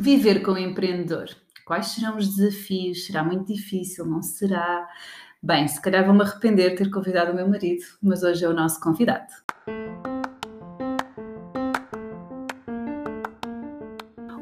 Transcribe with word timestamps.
Viver 0.00 0.42
com 0.42 0.52
o 0.52 0.58
empreendedor. 0.58 1.26
Quais 1.66 1.88
serão 1.88 2.16
os 2.16 2.36
desafios? 2.36 3.04
Será 3.04 3.24
muito 3.24 3.52
difícil? 3.52 4.06
Não 4.06 4.22
será? 4.22 4.86
Bem, 5.42 5.66
se 5.66 5.82
calhar 5.82 6.06
vou-me 6.06 6.22
arrepender 6.22 6.70
de 6.70 6.76
ter 6.76 6.88
convidado 6.88 7.32
o 7.32 7.34
meu 7.34 7.48
marido, 7.48 7.82
mas 8.00 8.22
hoje 8.22 8.44
é 8.44 8.48
o 8.48 8.52
nosso 8.52 8.80
convidado. 8.80 9.26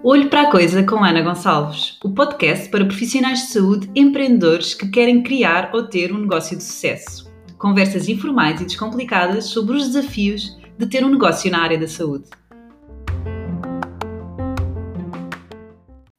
Olho 0.05 0.29
para 0.29 0.43
a 0.43 0.51
Coisa 0.51 0.85
com 0.85 1.03
Ana 1.03 1.23
Gonçalves, 1.23 1.99
o 2.05 2.11
podcast 2.11 2.69
para 2.69 2.85
profissionais 2.85 3.47
de 3.47 3.47
saúde 3.47 3.91
empreendedores 3.95 4.75
que 4.75 4.91
querem 4.91 5.23
criar 5.23 5.71
ou 5.73 5.89
ter 5.89 6.13
um 6.13 6.19
negócio 6.19 6.55
de 6.55 6.63
sucesso. 6.63 7.33
Conversas 7.57 8.11
informais 8.11 8.61
e 8.61 8.67
descomplicadas 8.67 9.47
sobre 9.47 9.75
os 9.75 9.87
desafios 9.87 10.55
de 10.79 10.87
ter 10.87 11.03
um 11.03 11.11
negócio 11.11 11.51
na 11.51 11.63
área 11.63 11.79
da 11.79 11.89
saúde. 11.89 12.29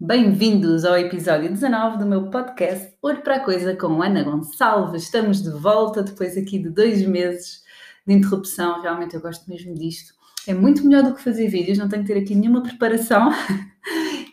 Bem-vindos 0.07 0.85
ao 0.85 0.97
episódio 0.97 1.49
19 1.49 1.97
do 1.97 2.05
meu 2.05 2.29
podcast 2.29 2.93
Olho 3.01 3.21
para 3.21 3.35
a 3.35 3.39
Coisa 3.41 3.75
com 3.75 4.01
Ana 4.01 4.23
Gonçalves. 4.23 5.03
Estamos 5.03 5.43
de 5.43 5.49
volta 5.49 6.01
depois 6.01 6.37
aqui 6.37 6.57
de 6.59 6.69
dois 6.69 7.05
meses 7.05 7.61
de 8.07 8.13
interrupção. 8.13 8.81
Realmente 8.81 9.15
eu 9.15 9.21
gosto 9.21 9.49
mesmo 9.49 9.75
disto. 9.75 10.13
É 10.47 10.53
muito 10.53 10.87
melhor 10.87 11.03
do 11.03 11.13
que 11.13 11.21
fazer 11.21 11.49
vídeos, 11.49 11.77
não 11.77 11.89
tenho 11.89 12.03
que 12.05 12.13
ter 12.13 12.19
aqui 12.21 12.33
nenhuma 12.33 12.63
preparação. 12.63 13.31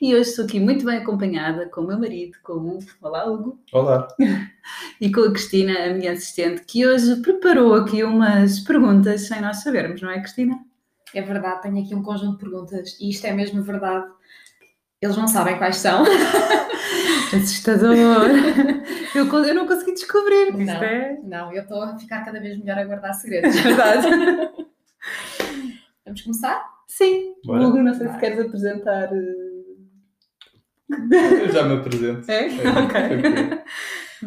E 0.00 0.14
hoje 0.14 0.30
estou 0.30 0.44
aqui 0.44 0.60
muito 0.60 0.84
bem 0.84 0.98
acompanhada 0.98 1.66
com 1.70 1.80
o 1.80 1.86
meu 1.86 1.98
marido, 1.98 2.36
com 2.42 2.54
o 2.54 2.76
Hugo. 2.76 2.84
Olá, 3.00 3.24
Hugo. 3.24 3.58
Olá. 3.72 4.06
E 5.00 5.10
com 5.10 5.22
a 5.22 5.30
Cristina, 5.32 5.72
a 5.86 5.94
minha 5.94 6.12
assistente, 6.12 6.62
que 6.66 6.86
hoje 6.86 7.16
preparou 7.22 7.74
aqui 7.74 8.04
umas 8.04 8.60
perguntas 8.60 9.22
sem 9.22 9.40
nós 9.40 9.62
sabermos, 9.62 10.02
não 10.02 10.10
é, 10.10 10.20
Cristina? 10.20 10.58
É 11.14 11.22
verdade, 11.22 11.62
tenho 11.62 11.82
aqui 11.82 11.94
um 11.94 12.02
conjunto 12.02 12.32
de 12.32 12.38
perguntas 12.38 12.98
e 13.00 13.08
isto 13.08 13.24
é 13.26 13.32
mesmo 13.32 13.62
verdade. 13.62 14.06
Eles 15.04 15.16
não 15.18 15.28
sabem 15.28 15.58
quais 15.58 15.76
são. 15.76 16.02
Assustador. 17.36 17.94
Eu, 19.14 19.26
eu 19.44 19.54
não 19.54 19.66
consegui 19.66 19.92
descobrir. 19.92 20.52
Não. 20.56 20.82
é 20.82 21.18
Não, 21.22 21.52
eu 21.52 21.62
estou 21.62 21.80
a 21.82 21.96
ficar 21.96 22.24
cada 22.24 22.40
vez 22.40 22.58
melhor 22.58 22.78
a 22.78 22.84
guardar 22.84 23.14
segredos. 23.14 23.54
verdade. 23.60 24.08
Vamos 26.04 26.22
começar? 26.22 26.60
Sim. 26.88 27.32
Bora. 27.44 27.64
Hugo, 27.66 27.78
não 27.82 27.94
sei 27.94 28.08
se 28.08 28.18
queres 28.18 28.40
apresentar. 28.40 29.08
eh, 29.12 29.54
Eu 31.42 31.52
já 31.52 31.62
me 31.64 31.74
apresento. 31.74 32.28
É? 32.30 32.46
Ok. 32.48 33.62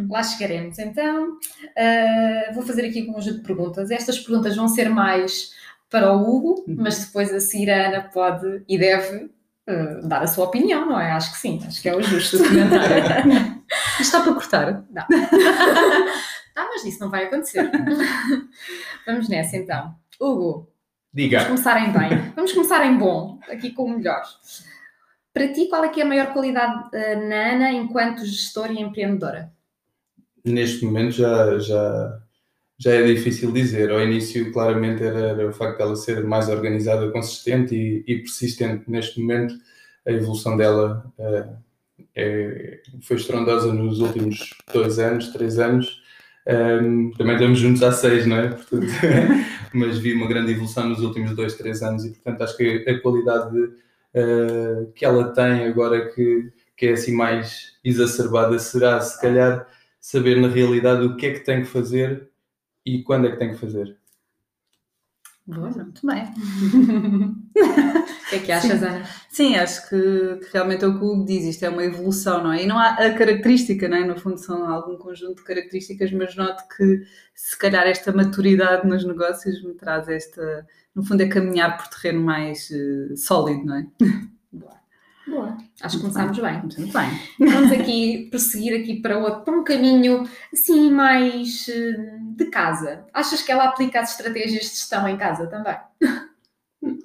Lá 0.09 0.23
chegaremos. 0.23 0.77
Então, 0.79 1.37
ah, 1.77 2.51
vvou 2.53 2.63
fazer 2.63 2.85
aqui 2.85 3.01
um 3.09 3.13
conjunto 3.13 3.37
de 3.39 3.43
perguntas. 3.43 3.91
Estas 3.91 4.19
perguntas 4.19 4.55
vão 4.55 4.67
ser 4.69 4.89
mais 4.89 5.51
para 5.89 6.13
o 6.13 6.21
Hugo, 6.21 6.63
Uhum. 6.67 6.75
mas 6.79 7.05
depois 7.05 7.33
a 7.33 7.39
seguir 7.41 7.69
a 7.71 7.87
Ana 7.87 8.09
pode 8.13 8.61
e 8.69 8.77
deve 8.77 9.29
ah, 9.67 9.99
dar 10.03 10.23
a 10.23 10.27
sua 10.27 10.45
opinião, 10.45 10.85
não 10.85 10.99
é? 10.99 11.11
Acho 11.11 11.31
que 11.33 11.37
sim, 11.37 11.61
acho 11.65 11.81
que 11.81 11.89
é 11.89 11.95
o 11.95 12.01
justo. 12.03 12.37
Comentário. 12.37 13.63
Está 13.99 14.21
para 14.21 14.33
cortar? 14.33 14.83
Ah, 14.95 15.07
mas 16.55 16.85
isso 16.85 16.99
não 16.99 17.09
vai 17.09 17.25
acontecer. 17.25 17.69
Vamos 19.05 19.27
nessa 19.27 19.57
então. 19.57 19.95
Hugo, 20.19 20.53
Vamos 20.53 20.69
Diga. 21.13 21.45
começar 21.45 21.79
em 21.87 21.91
bem. 21.91 22.31
Vamos 22.35 22.53
começar 22.53 22.85
em 22.85 22.97
bom, 22.97 23.39
aqui 23.49 23.71
com 23.71 23.85
o 23.85 23.97
melhor. 23.97 24.21
Para 25.33 25.51
ti, 25.51 25.67
qual 25.67 25.83
é 25.83 25.89
que 25.89 25.99
é 25.99 26.03
a 26.03 26.07
maior 26.07 26.31
qualidade 26.33 26.89
eh, 26.93 27.15
na 27.15 27.53
Ana 27.53 27.71
enquanto 27.71 28.25
gestora 28.25 28.71
e 28.71 28.81
empreendedora? 28.81 29.51
Neste 30.45 30.85
momento 30.85 31.11
já, 31.11 31.57
já, 31.59 32.19
já 32.79 32.91
é 32.93 33.03
difícil 33.03 33.51
dizer. 33.51 33.91
Ao 33.91 34.01
início, 34.01 34.51
claramente, 34.51 35.03
era, 35.03 35.19
era 35.29 35.49
o 35.49 35.53
facto 35.53 35.77
dela 35.79 35.95
ser 35.95 36.23
mais 36.23 36.49
organizada, 36.49 37.11
consistente 37.11 37.75
e, 37.75 38.03
e 38.07 38.17
persistente. 38.19 38.89
Neste 38.89 39.19
momento, 39.19 39.55
a 40.05 40.11
evolução 40.11 40.55
dela 40.57 41.11
eh, 41.19 41.47
é- 42.15 42.81
foi 43.01 43.17
estrondosa 43.17 43.73
nos 43.73 43.99
últimos 43.99 44.53
dois 44.73 44.99
anos, 44.99 45.27
três 45.31 45.59
anos. 45.59 46.01
Ahm, 46.47 47.11
também 47.17 47.35
estamos 47.35 47.59
juntos 47.59 47.83
há 47.83 47.91
seis, 47.91 48.25
não 48.25 48.37
é? 48.37 48.49
Portanto, 48.49 48.85
mas 49.73 49.97
vi 49.99 50.13
uma 50.13 50.27
grande 50.27 50.51
evolução 50.53 50.87
nos 50.89 51.01
últimos 51.01 51.35
dois, 51.35 51.55
três 51.55 51.81
anos 51.83 52.05
e, 52.05 52.11
portanto, 52.11 52.41
acho 52.43 52.57
que 52.57 52.85
a 52.87 53.01
qualidade 53.01 53.57
eh, 54.13 54.87
que 54.95 55.05
ela 55.05 55.33
tem 55.33 55.65
agora 55.65 56.09
que, 56.13 56.51
que 56.75 56.87
é 56.87 56.91
assim 56.93 57.13
mais 57.13 57.73
exacerbada 57.83 58.57
será, 58.59 58.99
se 59.01 59.19
calhar, 59.21 59.67
saber 59.99 60.39
na 60.39 60.47
realidade 60.47 61.05
o 61.05 61.15
que 61.17 61.25
é 61.27 61.33
que 61.33 61.39
tem 61.41 61.61
que 61.61 61.67
fazer 61.67 62.29
e 62.87 63.03
quando 63.03 63.27
é 63.27 63.31
que 63.31 63.37
tem 63.37 63.51
que 63.51 63.57
fazer. 63.57 63.97
Boa, 65.45 65.69
muito 65.69 66.05
bem. 66.05 66.23
O 68.27 68.29
que 68.29 68.35
é 68.35 68.39
que 68.39 68.51
achas, 68.51 68.83
Ana? 68.83 69.05
Sim, 69.29 69.55
acho 69.55 69.87
que, 69.87 69.95
que 70.41 70.51
realmente 70.51 70.83
é 70.83 70.87
o 70.87 70.99
que 70.99 71.05
o 71.05 71.13
Hugo 71.13 71.25
diz, 71.25 71.45
isto 71.45 71.63
é 71.63 71.69
uma 71.69 71.83
evolução, 71.85 72.43
não 72.43 72.51
é? 72.51 72.63
E 72.63 72.67
não 72.67 72.77
há 72.77 72.95
a 72.95 73.13
característica, 73.13 73.87
não 73.87 73.95
é? 73.95 74.05
No 74.05 74.19
fundo 74.19 74.37
são 74.37 74.69
algum 74.69 74.97
conjunto 74.97 75.37
de 75.37 75.43
características, 75.45 76.11
mas 76.11 76.35
noto 76.35 76.67
que 76.75 77.03
se 77.33 77.57
calhar 77.57 77.87
esta 77.87 78.11
maturidade 78.11 78.85
nos 78.85 79.05
negócios 79.05 79.63
me 79.63 79.73
traz 79.75 80.09
esta, 80.09 80.67
no 80.93 81.05
fundo 81.05 81.23
é 81.23 81.29
caminhar 81.29 81.77
por 81.77 81.87
terreno 81.87 82.21
mais 82.21 82.69
eh, 82.69 83.15
sólido, 83.15 83.65
não 83.65 83.75
é? 83.77 83.87
Acho 85.81 85.97
que 85.97 86.01
começámos 86.01 86.39
bem. 86.39 86.59
Muito 86.61 86.75
bem. 86.77 87.49
Vamos 87.51 87.71
aqui 87.71 88.27
prosseguir 88.31 88.79
aqui 88.81 88.99
para, 89.01 89.17
outro, 89.19 89.41
para 89.41 89.59
um 89.59 89.63
caminho 89.63 90.27
assim 90.51 90.89
mais 90.91 91.67
eh, 91.69 92.17
de 92.35 92.45
casa. 92.45 93.05
Achas 93.13 93.41
que 93.43 93.51
ela 93.51 93.65
aplica 93.65 93.99
as 94.01 94.11
estratégias 94.11 94.63
de 94.63 94.69
gestão 94.69 95.07
em 95.07 95.17
casa 95.17 95.45
também? 95.47 95.77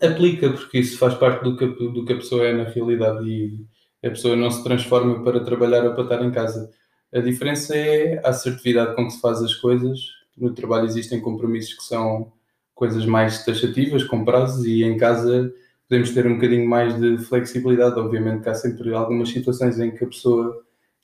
Aplica, 0.02 0.50
porque 0.50 0.78
isso 0.80 0.98
faz 0.98 1.14
parte 1.14 1.42
do 1.44 1.56
que, 1.56 1.64
a- 1.64 1.68
do 1.68 2.04
que 2.04 2.12
a 2.12 2.16
pessoa 2.16 2.44
é 2.46 2.52
na 2.52 2.64
realidade 2.64 3.24
e 3.26 3.58
a 4.06 4.10
pessoa 4.10 4.36
não 4.36 4.50
se 4.50 4.62
transforma 4.62 5.22
para 5.24 5.40
trabalhar 5.44 5.84
ou 5.84 5.94
para 5.94 6.04
estar 6.04 6.22
em 6.22 6.30
casa. 6.30 6.70
A 7.12 7.20
diferença 7.20 7.74
é 7.76 8.20
a 8.24 8.28
assertividade 8.30 8.94
com 8.94 9.06
que 9.06 9.12
se 9.12 9.20
faz 9.20 9.42
as 9.42 9.54
coisas. 9.54 9.98
No 10.36 10.52
trabalho 10.54 10.86
existem 10.86 11.20
compromissos 11.20 11.74
que 11.74 11.84
são 11.84 12.32
coisas 12.74 13.06
mais 13.06 13.44
taxativas, 13.44 14.04
com 14.04 14.24
prazos, 14.24 14.64
e 14.66 14.82
em 14.82 14.96
casa 14.96 15.52
podemos 15.88 16.10
ter 16.10 16.26
um 16.26 16.34
bocadinho 16.34 16.68
mais 16.68 16.98
de 16.98 17.18
flexibilidade. 17.18 17.98
Obviamente 17.98 18.42
que 18.42 18.48
há 18.48 18.54
sempre 18.54 18.92
algumas 18.94 19.28
situações 19.30 19.78
em 19.78 19.90
que 19.90 20.04
a 20.04 20.08
pessoa 20.08 20.62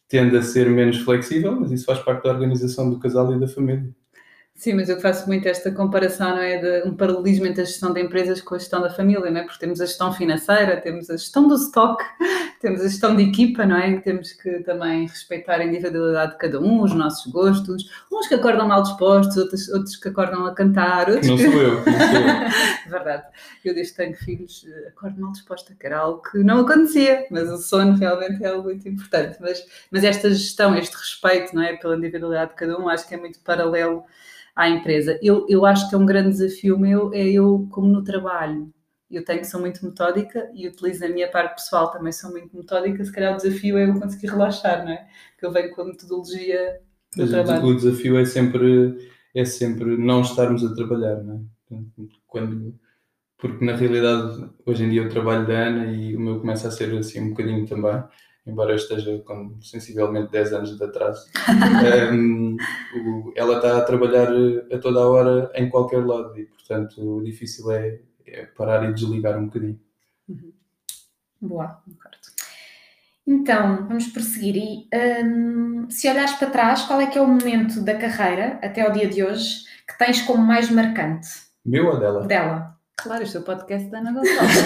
tende 0.08 0.36
a 0.36 0.42
ser 0.42 0.70
menos 0.70 0.98
flexível, 0.98 1.60
mas 1.60 1.70
isso 1.70 1.84
faz 1.84 1.98
parte 2.00 2.24
da 2.24 2.30
organização 2.30 2.90
do 2.90 2.98
casal 2.98 3.34
e 3.34 3.38
da 3.38 3.46
família. 3.46 3.94
Sim, 4.58 4.74
mas 4.74 4.88
eu 4.88 5.00
faço 5.00 5.28
muito 5.28 5.46
esta 5.46 5.70
comparação, 5.70 6.30
não 6.30 6.42
é? 6.42 6.58
De 6.58 6.88
um 6.88 6.92
paralelismo 6.92 7.46
entre 7.46 7.62
a 7.62 7.64
gestão 7.64 7.92
de 7.92 8.02
empresas 8.02 8.40
com 8.40 8.56
a 8.56 8.58
gestão 8.58 8.82
da 8.82 8.90
família, 8.90 9.30
não 9.30 9.40
é? 9.40 9.44
Porque 9.44 9.60
temos 9.60 9.80
a 9.80 9.86
gestão 9.86 10.12
financeira, 10.12 10.80
temos 10.80 11.08
a 11.08 11.16
gestão 11.16 11.46
do 11.46 11.54
stock, 11.54 12.04
temos 12.60 12.80
a 12.80 12.88
gestão 12.88 13.14
de 13.14 13.22
equipa, 13.22 13.64
não 13.64 13.76
é? 13.76 14.00
Temos 14.00 14.32
que 14.32 14.58
também 14.64 15.06
respeitar 15.06 15.60
a 15.60 15.64
individualidade 15.64 16.32
de 16.32 16.38
cada 16.38 16.60
um, 16.60 16.82
os 16.82 16.92
nossos 16.92 17.32
gostos, 17.32 17.88
uns 18.10 18.26
que 18.26 18.34
acordam 18.34 18.66
mal 18.66 18.82
dispostos, 18.82 19.36
outros, 19.36 19.68
outros 19.68 19.94
que 19.94 20.08
acordam 20.08 20.44
a 20.44 20.52
cantar, 20.52 21.08
outros 21.08 21.28
Não 21.28 21.38
sou 21.38 21.52
eu, 21.52 21.74
não 21.76 21.84
sou 21.84 21.92
eu. 21.92 22.90
Verdade. 22.90 23.22
Eu 23.64 23.74
desde 23.74 23.92
que 23.92 23.98
tenho 23.98 24.16
filhos 24.16 24.66
eh, 24.68 24.88
acordo 24.88 25.20
mal 25.20 25.30
disposta, 25.30 25.72
que 25.78 25.86
era 25.86 25.98
algo 25.98 26.20
que 26.20 26.38
não 26.38 26.62
acontecia, 26.62 27.28
mas 27.30 27.48
o 27.48 27.58
sono 27.58 27.96
realmente 27.96 28.42
é 28.42 28.48
algo 28.48 28.64
muito 28.64 28.88
importante. 28.88 29.38
Mas, 29.40 29.64
mas 29.88 30.02
esta 30.02 30.28
gestão, 30.30 30.76
este 30.76 30.96
respeito 30.96 31.54
não 31.54 31.62
é, 31.62 31.76
pela 31.76 31.96
individualidade 31.96 32.50
de 32.50 32.56
cada 32.56 32.76
um, 32.76 32.88
acho 32.88 33.06
que 33.06 33.14
é 33.14 33.18
muito 33.18 33.38
paralelo 33.38 34.02
à 34.58 34.68
empresa. 34.68 35.16
Eu, 35.22 35.46
eu 35.48 35.64
acho 35.64 35.88
que 35.88 35.94
é 35.94 35.98
um 35.98 36.04
grande 36.04 36.30
desafio 36.30 36.76
meu, 36.76 37.14
é 37.14 37.24
eu, 37.24 37.68
como 37.70 37.86
no 37.86 38.02
trabalho, 38.02 38.68
eu 39.08 39.24
tenho 39.24 39.38
que 39.38 39.46
ser 39.46 39.56
muito 39.58 39.86
metódica 39.86 40.50
e 40.52 40.66
utilizo 40.66 41.04
a 41.04 41.08
minha 41.08 41.30
parte 41.30 41.54
pessoal 41.54 41.92
também 41.92 42.12
sou 42.12 42.32
muito 42.32 42.54
metódica, 42.56 43.04
se 43.04 43.12
calhar 43.12 43.34
o 43.34 43.36
desafio 43.36 43.78
é 43.78 43.88
eu 43.88 44.00
conseguir 44.00 44.26
relaxar, 44.26 44.84
não 44.84 44.90
é? 44.90 45.06
Que 45.38 45.46
eu 45.46 45.52
venho 45.52 45.70
com 45.70 45.82
a 45.82 45.84
metodologia 45.84 46.80
do 47.14 47.22
Mas 47.22 47.30
trabalho. 47.30 47.66
o, 47.66 47.76
desafio 47.76 48.18
é 48.18 48.24
sempre, 48.24 48.98
é 49.32 49.44
sempre 49.44 49.96
não 49.96 50.22
estarmos 50.22 50.64
a 50.64 50.74
trabalhar, 50.74 51.22
não 51.22 51.46
é? 51.70 51.76
Quando, 52.26 52.74
porque 53.38 53.64
na 53.64 53.76
realidade, 53.76 54.50
hoje 54.66 54.84
em 54.84 54.90
dia 54.90 55.02
eu 55.02 55.08
trabalho 55.08 55.46
da 55.46 55.54
Ana 55.54 55.86
e 55.86 56.16
o 56.16 56.20
meu 56.20 56.40
começa 56.40 56.66
a 56.66 56.72
ser 56.72 56.92
assim 56.98 57.20
um 57.20 57.30
bocadinho 57.30 57.64
também, 57.64 58.02
embora 58.48 58.72
eu 58.72 58.76
esteja 58.76 59.18
com 59.18 59.54
sensivelmente 59.60 60.32
10 60.32 60.52
anos 60.54 60.76
de 60.76 60.82
atraso. 60.84 61.26
Um, 62.12 62.56
o- 62.96 63.32
ela 63.36 63.56
está 63.56 63.76
a 63.78 63.82
trabalhar 63.82 64.28
eh, 64.32 64.74
a 64.74 64.78
toda 64.78 65.00
a 65.00 65.06
hora 65.08 65.50
em 65.54 65.68
qualquer 65.68 66.04
lado 66.04 66.36
e, 66.38 66.44
portanto, 66.46 67.00
o 67.18 67.22
difícil 67.22 67.70
é, 67.70 68.00
é 68.26 68.46
parar 68.46 68.88
e 68.88 68.92
desligar 68.94 69.38
um 69.38 69.44
bocadinho. 69.46 69.78
Boa. 71.40 71.80
Então, 73.26 73.86
vamos 73.86 74.06
prosseguir. 74.08 74.56
E, 74.56 74.88
hum, 75.24 75.86
se 75.90 76.08
olhares 76.08 76.32
para 76.32 76.50
trás, 76.50 76.82
qual 76.82 77.00
é 77.00 77.06
que 77.06 77.18
é 77.18 77.20
o 77.22 77.26
momento 77.26 77.80
da 77.82 77.94
carreira, 77.96 78.58
até 78.62 78.80
ao 78.82 78.90
dia 78.92 79.06
de 79.08 79.22
hoje, 79.22 79.64
que 79.86 79.96
tens 79.98 80.22
como 80.22 80.42
mais 80.44 80.70
marcante 80.70 81.28
Meu 81.64 81.86
ou 81.88 81.98
dela? 82.00 82.26
dela? 82.26 82.74
Claro, 82.96 83.22
este 83.22 83.36
é 83.36 83.40
o 83.40 83.44
podcast 83.44 83.88
da 83.90 83.98
Ana 83.98 84.12
Gonçalves. 84.16 84.56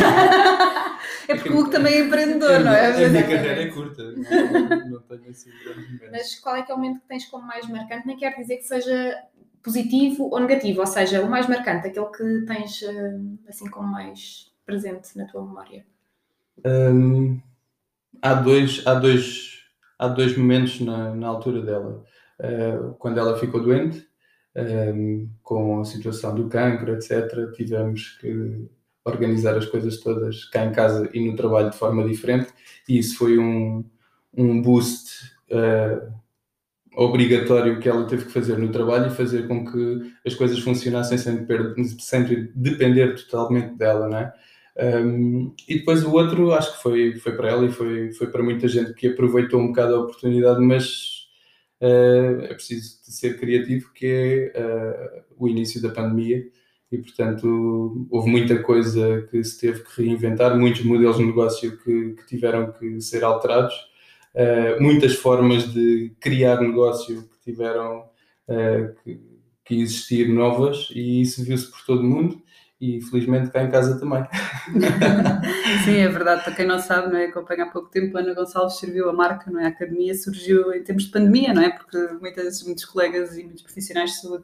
É 1.28 1.34
porque 1.34 1.50
o 1.50 1.58
Hugo 1.58 1.70
também 1.70 1.94
é 1.94 2.00
empreendedor, 2.00 2.60
não 2.60 2.72
é? 2.72 2.86
A 2.86 2.92
minha 2.94 3.06
Exatamente. 3.06 3.34
carreira 3.34 3.62
é 3.62 3.66
curta, 3.68 4.02
não, 4.12 4.90
não 4.90 5.00
tenho 5.02 5.30
assim 5.30 5.50
grandes 5.64 5.84
momentos. 5.84 6.10
Mas 6.10 6.34
qual 6.40 6.56
é 6.56 6.62
que 6.62 6.72
é 6.72 6.74
o 6.74 6.78
momento 6.78 7.00
que 7.00 7.08
tens 7.08 7.26
como 7.26 7.46
mais 7.46 7.68
marcante? 7.68 8.06
Nem 8.06 8.16
quer 8.16 8.34
dizer 8.36 8.56
que 8.56 8.64
seja 8.64 9.22
positivo 9.62 10.28
ou 10.30 10.40
negativo, 10.40 10.80
ou 10.80 10.86
seja, 10.86 11.22
o 11.22 11.30
mais 11.30 11.48
marcante, 11.48 11.86
aquele 11.86 12.06
que 12.06 12.46
tens 12.46 12.82
hum, 12.82 13.38
assim 13.48 13.68
como 13.70 13.88
mais 13.88 14.52
presente 14.66 15.16
na 15.16 15.26
tua 15.26 15.44
memória. 15.44 15.86
Hum, 16.64 17.40
há, 18.20 18.34
dois, 18.34 18.82
há, 18.86 18.94
dois, 18.94 19.64
há 19.98 20.08
dois 20.08 20.36
momentos 20.36 20.80
na, 20.80 21.14
na 21.14 21.28
altura 21.28 21.62
dela. 21.62 22.04
Uh, 22.40 22.94
quando 22.94 23.18
ela 23.18 23.38
ficou 23.38 23.62
doente, 23.62 24.04
um, 24.56 25.28
com 25.42 25.80
a 25.80 25.84
situação 25.84 26.34
do 26.34 26.48
cancro, 26.48 26.92
etc., 26.94 27.52
tivemos 27.54 28.18
que 28.20 28.68
organizar 29.04 29.56
as 29.56 29.66
coisas 29.66 29.98
todas 29.98 30.44
cá 30.46 30.64
em 30.64 30.72
casa 30.72 31.08
e 31.12 31.24
no 31.24 31.36
trabalho 31.36 31.70
de 31.70 31.76
forma 31.76 32.06
diferente, 32.06 32.52
e 32.88 32.98
isso 32.98 33.16
foi 33.16 33.38
um, 33.38 33.84
um 34.36 34.62
boost 34.62 35.32
uh, 35.50 36.12
obrigatório 36.94 37.80
que 37.80 37.88
ela 37.88 38.06
teve 38.06 38.26
que 38.26 38.32
fazer 38.32 38.58
no 38.58 38.70
trabalho 38.70 39.06
e 39.06 39.14
fazer 39.14 39.48
com 39.48 39.64
que 39.64 40.12
as 40.26 40.34
coisas 40.34 40.58
funcionassem 40.58 41.18
sem, 41.18 41.46
sem 41.98 42.50
depender 42.54 43.14
totalmente 43.14 43.74
dela, 43.76 44.08
não 44.08 44.18
é? 44.18 44.32
Um, 44.74 45.54
e 45.68 45.78
depois 45.78 46.02
o 46.02 46.12
outro, 46.12 46.52
acho 46.52 46.76
que 46.76 46.82
foi, 46.82 47.16
foi 47.16 47.36
para 47.36 47.50
ela 47.50 47.66
e 47.66 47.70
foi, 47.70 48.12
foi 48.12 48.26
para 48.28 48.42
muita 48.42 48.66
gente 48.68 48.94
que 48.94 49.08
aproveitou 49.08 49.60
um 49.60 49.68
bocado 49.68 49.94
a 49.94 50.00
oportunidade, 50.00 50.60
mas 50.60 51.26
uh, 51.80 52.42
é 52.42 52.54
preciso 52.54 52.98
ser 53.02 53.38
criativo, 53.38 53.92
que 53.92 54.06
é 54.06 54.60
uh, 54.60 55.24
o 55.38 55.48
início 55.48 55.80
da 55.80 55.90
pandemia 55.90 56.42
e, 56.92 56.98
portanto, 56.98 58.06
houve 58.10 58.30
muita 58.30 58.62
coisa 58.62 59.26
que 59.30 59.42
se 59.42 59.58
teve 59.58 59.82
que 59.82 60.02
reinventar, 60.02 60.58
muitos 60.58 60.84
modelos 60.84 61.16
de 61.16 61.24
negócio 61.24 61.78
que, 61.78 62.10
que 62.10 62.26
tiveram 62.26 62.70
que 62.70 63.00
ser 63.00 63.24
alterados, 63.24 63.74
uh, 64.34 64.80
muitas 64.80 65.14
formas 65.14 65.72
de 65.72 66.14
criar 66.20 66.60
negócio 66.60 67.22
que 67.22 67.50
tiveram 67.50 68.00
uh, 68.46 68.94
que, 69.02 69.18
que, 69.64 69.80
existir 69.80 70.28
novas, 70.28 70.90
e 70.94 71.22
isso 71.22 71.42
viu-se 71.42 71.70
por 71.70 71.80
todo 71.86 72.00
o 72.00 72.04
mundo. 72.04 72.42
E 72.78 73.00
felizmente 73.00 73.48
cá 73.52 73.62
em 73.62 73.70
casa 73.70 73.96
também. 73.96 74.26
Sim, 75.84 75.98
é 75.98 76.08
verdade. 76.08 76.42
Para 76.42 76.52
quem 76.52 76.66
não 76.66 76.80
sabe, 76.80 77.12
não 77.12 77.16
é? 77.16 77.26
acompanha 77.26 77.62
há 77.62 77.66
pouco 77.68 77.88
tempo, 77.88 78.18
Ana 78.18 78.34
Gonçalves 78.34 78.76
serviu 78.76 79.08
a 79.08 79.12
marca, 79.12 79.48
não 79.52 79.60
é? 79.60 79.66
A 79.66 79.68
academia 79.68 80.12
surgiu 80.16 80.74
em 80.74 80.82
tempos 80.82 81.04
de 81.04 81.12
pandemia, 81.12 81.54
não 81.54 81.62
é? 81.62 81.70
Porque 81.70 81.96
muitas, 82.20 82.60
muitos 82.64 82.84
colegas 82.84 83.38
e 83.38 83.44
muitos 83.44 83.62
profissionais 83.62 84.10
de 84.10 84.20
saúde 84.22 84.42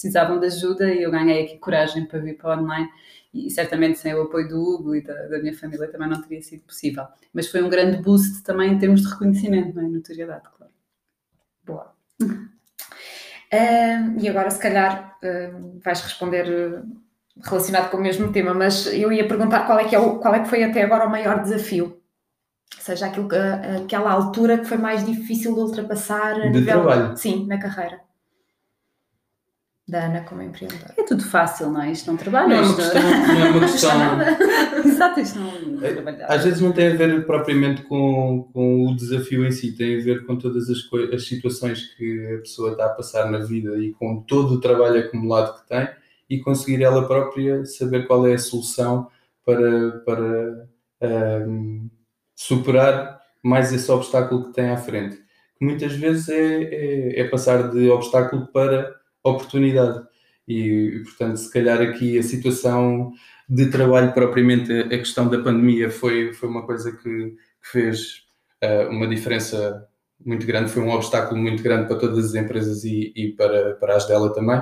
precisavam 0.00 0.40
de 0.40 0.46
ajuda 0.46 0.92
e 0.92 1.02
eu 1.02 1.10
ganhei 1.10 1.44
aqui 1.44 1.58
coragem 1.58 2.06
para 2.06 2.18
vir 2.20 2.38
para 2.38 2.58
online 2.58 2.88
e 3.34 3.50
certamente 3.50 3.98
sem 3.98 4.14
o 4.14 4.22
apoio 4.22 4.48
do 4.48 4.58
Hugo 4.58 4.94
e 4.94 5.02
da, 5.02 5.14
da, 5.26 5.38
minha 5.38 5.54
família 5.54 5.86
também 5.88 6.08
não 6.08 6.20
teria 6.22 6.40
sido 6.40 6.62
possível. 6.62 7.06
Mas 7.34 7.48
foi 7.48 7.62
um 7.62 7.68
grande 7.68 7.98
boost 7.98 8.42
também 8.42 8.72
em 8.72 8.78
termos 8.78 9.02
de 9.02 9.08
reconhecimento, 9.08 9.76
não 9.76 9.84
é? 9.84 9.88
Notoriedade, 9.88 10.44
claro. 10.56 10.72
Boa. 11.64 11.94
Uh, 13.52 14.14
e 14.20 14.28
agora, 14.28 14.48
se 14.48 14.60
calhar, 14.60 15.18
uh, 15.24 15.80
vais 15.80 16.00
responder 16.02 16.46
uh, 16.46 16.86
relacionado 17.42 17.90
com 17.90 17.96
o 17.96 18.00
mesmo 18.00 18.30
tema, 18.30 18.54
mas 18.54 18.86
eu 18.86 19.10
ia 19.10 19.26
perguntar 19.26 19.66
qual 19.66 19.76
é 19.80 19.88
que, 19.88 19.96
é 19.96 19.98
o, 19.98 20.20
qual 20.20 20.36
é 20.36 20.38
que 20.38 20.48
foi 20.48 20.62
até 20.62 20.84
agora 20.84 21.08
o 21.08 21.10
maior 21.10 21.42
desafio? 21.42 22.00
Ou 22.76 22.80
seja, 22.80 23.06
aquilo, 23.06 23.28
aquela 23.84 24.12
altura 24.12 24.56
que 24.56 24.66
foi 24.66 24.78
mais 24.78 25.04
difícil 25.04 25.52
de 25.52 25.60
ultrapassar 25.62 26.36
a 26.36 26.46
de 26.46 26.60
nível... 26.60 26.84
trabalho. 26.84 27.16
Sim, 27.16 27.44
na 27.48 27.58
carreira 27.58 28.00
da 29.90 30.04
Ana 30.06 30.20
como 30.20 30.40
empreendedora. 30.40 30.94
É 30.96 31.02
tudo 31.02 31.24
fácil, 31.24 31.70
não 31.70 31.82
é? 31.82 31.90
Isto 31.90 32.10
não 32.10 32.16
trabalha. 32.16 32.48
Não, 32.48 32.56
é 32.56 32.60
uma 32.62 32.76
questão. 32.76 33.02
Não 33.02 33.46
é 33.46 33.50
uma 33.50 33.60
questão 33.66 33.90
Exato, 34.84 35.20
isto 35.20 35.38
não 35.38 35.84
é 35.84 35.92
trabalhar. 35.92 36.26
Às 36.26 36.44
vezes 36.44 36.60
não 36.60 36.72
tem 36.72 36.88
a 36.88 36.96
ver 36.96 37.26
propriamente 37.26 37.82
com, 37.82 38.48
com 38.52 38.86
o 38.86 38.94
desafio 38.94 39.44
em 39.44 39.50
si, 39.50 39.72
tem 39.72 40.00
a 40.00 40.04
ver 40.04 40.24
com 40.24 40.36
todas 40.36 40.70
as, 40.70 40.78
as 41.12 41.26
situações 41.26 41.94
que 41.94 42.34
a 42.34 42.38
pessoa 42.38 42.72
está 42.72 42.86
a 42.86 42.90
passar 42.90 43.30
na 43.30 43.38
vida 43.38 43.76
e 43.78 43.92
com 43.92 44.22
todo 44.22 44.54
o 44.54 44.60
trabalho 44.60 45.00
acumulado 45.00 45.60
que 45.60 45.68
tem 45.68 45.88
e 46.28 46.38
conseguir 46.38 46.82
ela 46.82 47.06
própria 47.08 47.64
saber 47.64 48.06
qual 48.06 48.26
é 48.26 48.34
a 48.34 48.38
solução 48.38 49.08
para, 49.44 49.90
para 50.06 50.68
um, 51.48 51.90
superar 52.36 53.20
mais 53.42 53.72
esse 53.72 53.90
obstáculo 53.90 54.44
que 54.44 54.52
tem 54.52 54.70
à 54.70 54.76
frente. 54.76 55.16
Que 55.58 55.64
muitas 55.64 55.92
vezes 55.92 56.28
é, 56.28 56.62
é, 56.62 57.20
é 57.20 57.28
passar 57.28 57.70
de 57.70 57.90
obstáculo 57.90 58.46
para 58.52 58.99
oportunidade. 59.24 60.04
E, 60.48 61.02
portanto, 61.04 61.36
se 61.36 61.52
calhar 61.52 61.80
aqui 61.80 62.18
a 62.18 62.22
situação 62.22 63.12
de 63.48 63.66
trabalho 63.66 64.12
propriamente, 64.12 64.72
a 64.72 64.98
questão 64.98 65.28
da 65.28 65.38
pandemia 65.38 65.90
foi, 65.90 66.32
foi 66.32 66.48
uma 66.48 66.66
coisa 66.66 66.92
que, 66.92 67.02
que 67.02 67.70
fez 67.70 68.24
uh, 68.62 68.90
uma 68.90 69.06
diferença 69.06 69.86
muito 70.24 70.46
grande, 70.46 70.70
foi 70.70 70.82
um 70.82 70.90
obstáculo 70.90 71.40
muito 71.40 71.62
grande 71.62 71.88
para 71.88 71.96
todas 71.96 72.26
as 72.26 72.34
empresas 72.34 72.84
e, 72.84 73.12
e 73.16 73.32
para, 73.32 73.74
para 73.74 73.96
as 73.96 74.06
dela 74.06 74.32
também. 74.32 74.60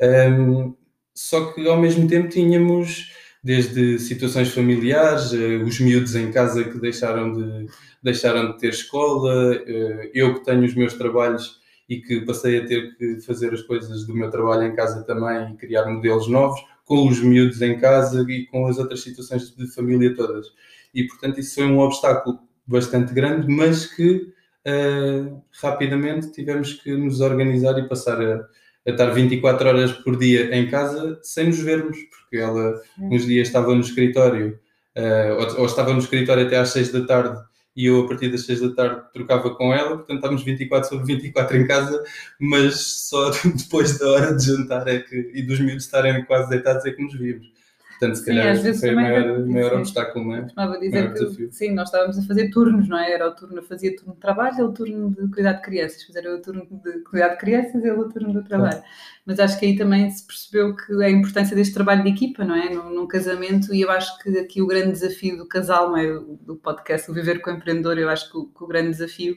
Um, 0.00 0.74
só 1.14 1.52
que 1.52 1.66
ao 1.66 1.80
mesmo 1.80 2.06
tempo 2.08 2.28
tínhamos 2.28 3.12
desde 3.42 3.98
situações 3.98 4.48
familiares, 4.52 5.32
uh, 5.32 5.62
os 5.64 5.78
miúdos 5.80 6.14
em 6.14 6.30
casa 6.32 6.64
que 6.64 6.78
deixaram 6.78 7.32
de, 7.32 7.66
deixaram 8.02 8.52
de 8.52 8.58
ter 8.58 8.70
escola, 8.70 9.52
uh, 9.52 10.10
eu 10.12 10.34
que 10.34 10.44
tenho 10.44 10.64
os 10.64 10.74
meus 10.74 10.94
trabalhos 10.94 11.60
e 11.88 12.00
que 12.00 12.20
passei 12.22 12.58
a 12.58 12.66
ter 12.66 12.96
que 12.96 13.20
fazer 13.20 13.52
as 13.52 13.62
coisas 13.62 14.06
do 14.06 14.14
meu 14.14 14.30
trabalho 14.30 14.64
em 14.64 14.74
casa 14.74 15.04
também 15.04 15.52
e 15.52 15.56
criar 15.56 15.86
modelos 15.86 16.28
novos, 16.28 16.60
com 16.84 17.08
os 17.08 17.20
miúdos 17.20 17.60
em 17.62 17.78
casa 17.78 18.24
e 18.28 18.46
com 18.46 18.66
as 18.66 18.78
outras 18.78 19.00
situações 19.00 19.54
de 19.54 19.66
família 19.74 20.14
todas. 20.14 20.46
E, 20.94 21.04
portanto, 21.04 21.40
isso 21.40 21.54
foi 21.54 21.64
um 21.64 21.78
obstáculo 21.78 22.38
bastante 22.66 23.12
grande, 23.12 23.48
mas 23.48 23.86
que 23.86 24.32
uh, 24.66 25.42
rapidamente 25.62 26.32
tivemos 26.32 26.74
que 26.74 26.96
nos 26.96 27.20
organizar 27.20 27.78
e 27.78 27.88
passar 27.88 28.20
a, 28.20 28.48
a 28.86 28.90
estar 28.90 29.10
24 29.10 29.68
horas 29.68 29.92
por 29.92 30.16
dia 30.16 30.54
em 30.56 30.68
casa 30.68 31.18
sem 31.22 31.46
nos 31.46 31.60
vermos, 31.60 31.96
porque 32.10 32.36
ela 32.36 32.80
uns 32.98 33.26
dias 33.26 33.48
estava 33.48 33.74
no 33.74 33.80
escritório, 33.80 34.58
uh, 34.96 35.40
ou, 35.40 35.60
ou, 35.60 35.66
estava 35.66 35.92
no 35.92 35.98
escritório 35.98 36.46
até 36.46 36.56
às 36.56 36.70
6 36.70 36.92
da 36.92 37.06
tarde 37.06 37.40
e 37.76 37.86
eu 37.86 38.04
a 38.04 38.08
partir 38.08 38.30
das 38.30 38.46
6 38.46 38.60
da 38.60 38.74
tarde 38.74 39.02
trocava 39.12 39.54
com 39.54 39.72
ela, 39.72 39.96
portanto 39.96 40.16
estávamos 40.16 40.42
24 40.42 40.88
sobre 40.88 41.14
24 41.14 41.56
em 41.58 41.66
casa, 41.66 42.02
mas 42.40 42.80
só 42.80 43.30
depois 43.44 43.98
da 43.98 44.08
hora 44.08 44.34
de 44.34 44.46
jantar 44.46 44.88
é 44.88 45.00
que, 45.00 45.32
e 45.34 45.42
dos 45.42 45.60
miúdos 45.60 45.84
estarem 45.84 46.24
quase 46.24 46.48
deitados 46.48 46.86
é 46.86 46.90
que 46.90 47.02
nos 47.02 47.14
vimos. 47.18 47.55
Portanto, 47.98 48.16
se 48.16 48.24
sim, 48.24 48.26
calhar 48.26 48.54
esse 48.54 48.80
foi 48.80 48.92
o 48.92 48.94
maior, 48.94 49.46
maior 49.46 49.74
obstáculo, 49.78 50.26
não 50.26 50.36
é? 50.36 50.42
Costumava 50.42 50.78
dizer 50.78 51.14
que 51.14 51.50
sim, 51.50 51.72
nós 51.72 51.88
estávamos 51.88 52.18
a 52.18 52.22
fazer 52.22 52.50
turnos, 52.50 52.88
não 52.88 52.98
é? 52.98 53.10
Era 53.10 53.28
o 53.28 53.34
turno, 53.34 53.62
fazia 53.62 53.96
turno 53.96 54.12
de 54.12 54.20
trabalho, 54.20 54.54
ele 54.54 54.62
o 54.64 54.72
turno 54.72 55.10
de 55.10 55.28
cuidar 55.28 55.54
de 55.54 55.62
crianças, 55.62 56.02
fizeram 56.02 56.36
o 56.36 56.42
turno 56.42 56.66
de 56.84 57.00
cuidar 57.00 57.28
de 57.28 57.38
crianças 57.38 57.82
ele 57.82 57.90
o 57.92 58.08
turno 58.08 58.34
do 58.34 58.44
trabalho. 58.44 58.82
Mas 59.24 59.40
acho 59.40 59.58
que 59.58 59.64
aí 59.64 59.76
também 59.76 60.10
se 60.10 60.26
percebeu 60.26 60.76
que 60.76 60.92
a 61.02 61.10
importância 61.10 61.56
deste 61.56 61.72
trabalho 61.72 62.02
de 62.02 62.10
equipa, 62.10 62.44
não 62.44 62.54
é? 62.54 62.68
Num, 62.68 62.90
num 62.90 63.06
casamento, 63.06 63.74
e 63.74 63.80
eu 63.80 63.90
acho 63.90 64.18
que 64.18 64.38
aqui 64.38 64.60
o 64.60 64.66
grande 64.66 64.92
desafio 64.92 65.38
do 65.38 65.48
casal, 65.48 65.90
não 65.90 65.96
é? 65.96 66.06
Do 66.42 66.56
podcast, 66.56 67.10
o 67.10 67.14
Viver 67.14 67.40
com 67.40 67.50
o 67.50 67.54
Empreendedor, 67.54 67.98
eu 67.98 68.10
acho 68.10 68.30
que 68.30 68.36
o, 68.36 68.44
que 68.44 68.62
o 68.62 68.66
grande 68.66 68.90
desafio 68.90 69.36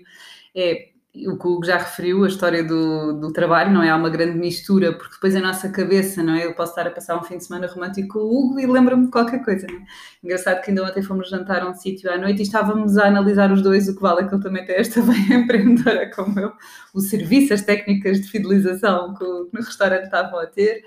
é 0.53 0.89
o 1.15 1.37
que 1.37 1.47
o 1.47 1.51
Hugo 1.53 1.65
já 1.65 1.77
referiu, 1.77 2.23
a 2.23 2.27
história 2.27 2.63
do, 2.63 3.13
do 3.13 3.33
trabalho, 3.33 3.71
não 3.71 3.81
é? 3.81 3.89
Há 3.89 3.95
uma 3.95 4.09
grande 4.09 4.37
mistura, 4.37 4.93
porque 4.93 5.15
depois 5.15 5.35
a 5.35 5.39
nossa 5.39 5.67
cabeça, 5.69 6.21
não 6.21 6.35
é? 6.35 6.45
Eu 6.45 6.53
posso 6.53 6.71
estar 6.71 6.85
a 6.85 6.91
passar 6.91 7.17
um 7.17 7.23
fim 7.23 7.37
de 7.37 7.45
semana 7.45 7.67
romântico 7.67 8.09
com 8.09 8.19
o 8.19 8.29
Hugo 8.29 8.59
e 8.59 8.67
lembra-me 8.67 9.05
de 9.05 9.11
qualquer 9.11 9.43
coisa, 9.43 9.65
não 9.67 9.75
é? 9.75 9.83
Engraçado 10.23 10.61
que 10.61 10.69
ainda 10.69 10.83
ontem 10.83 11.01
fomos 11.01 11.27
jantar 11.29 11.63
a 11.63 11.69
um 11.69 11.73
sítio 11.73 12.11
à 12.11 12.17
noite 12.17 12.39
e 12.39 12.43
estávamos 12.43 12.97
a 12.97 13.07
analisar 13.07 13.51
os 13.51 13.61
dois, 13.63 13.89
o 13.89 13.95
que 13.95 14.01
vale 14.01 14.21
é 14.21 14.27
que 14.27 14.35
ele 14.35 14.43
também 14.43 14.65
tem 14.65 14.75
esta 14.75 15.01
bem 15.03 15.33
empreendedora 15.33 16.11
como 16.11 16.39
eu, 16.39 16.53
o 16.93 17.01
serviço, 17.01 17.53
as 17.53 17.63
técnicas 17.63 18.21
de 18.21 18.29
fidelização 18.29 19.15
que 19.15 19.23
no 19.23 19.49
restaurante 19.65 20.03
estavam 20.03 20.39
a 20.39 20.45
ter. 20.45 20.83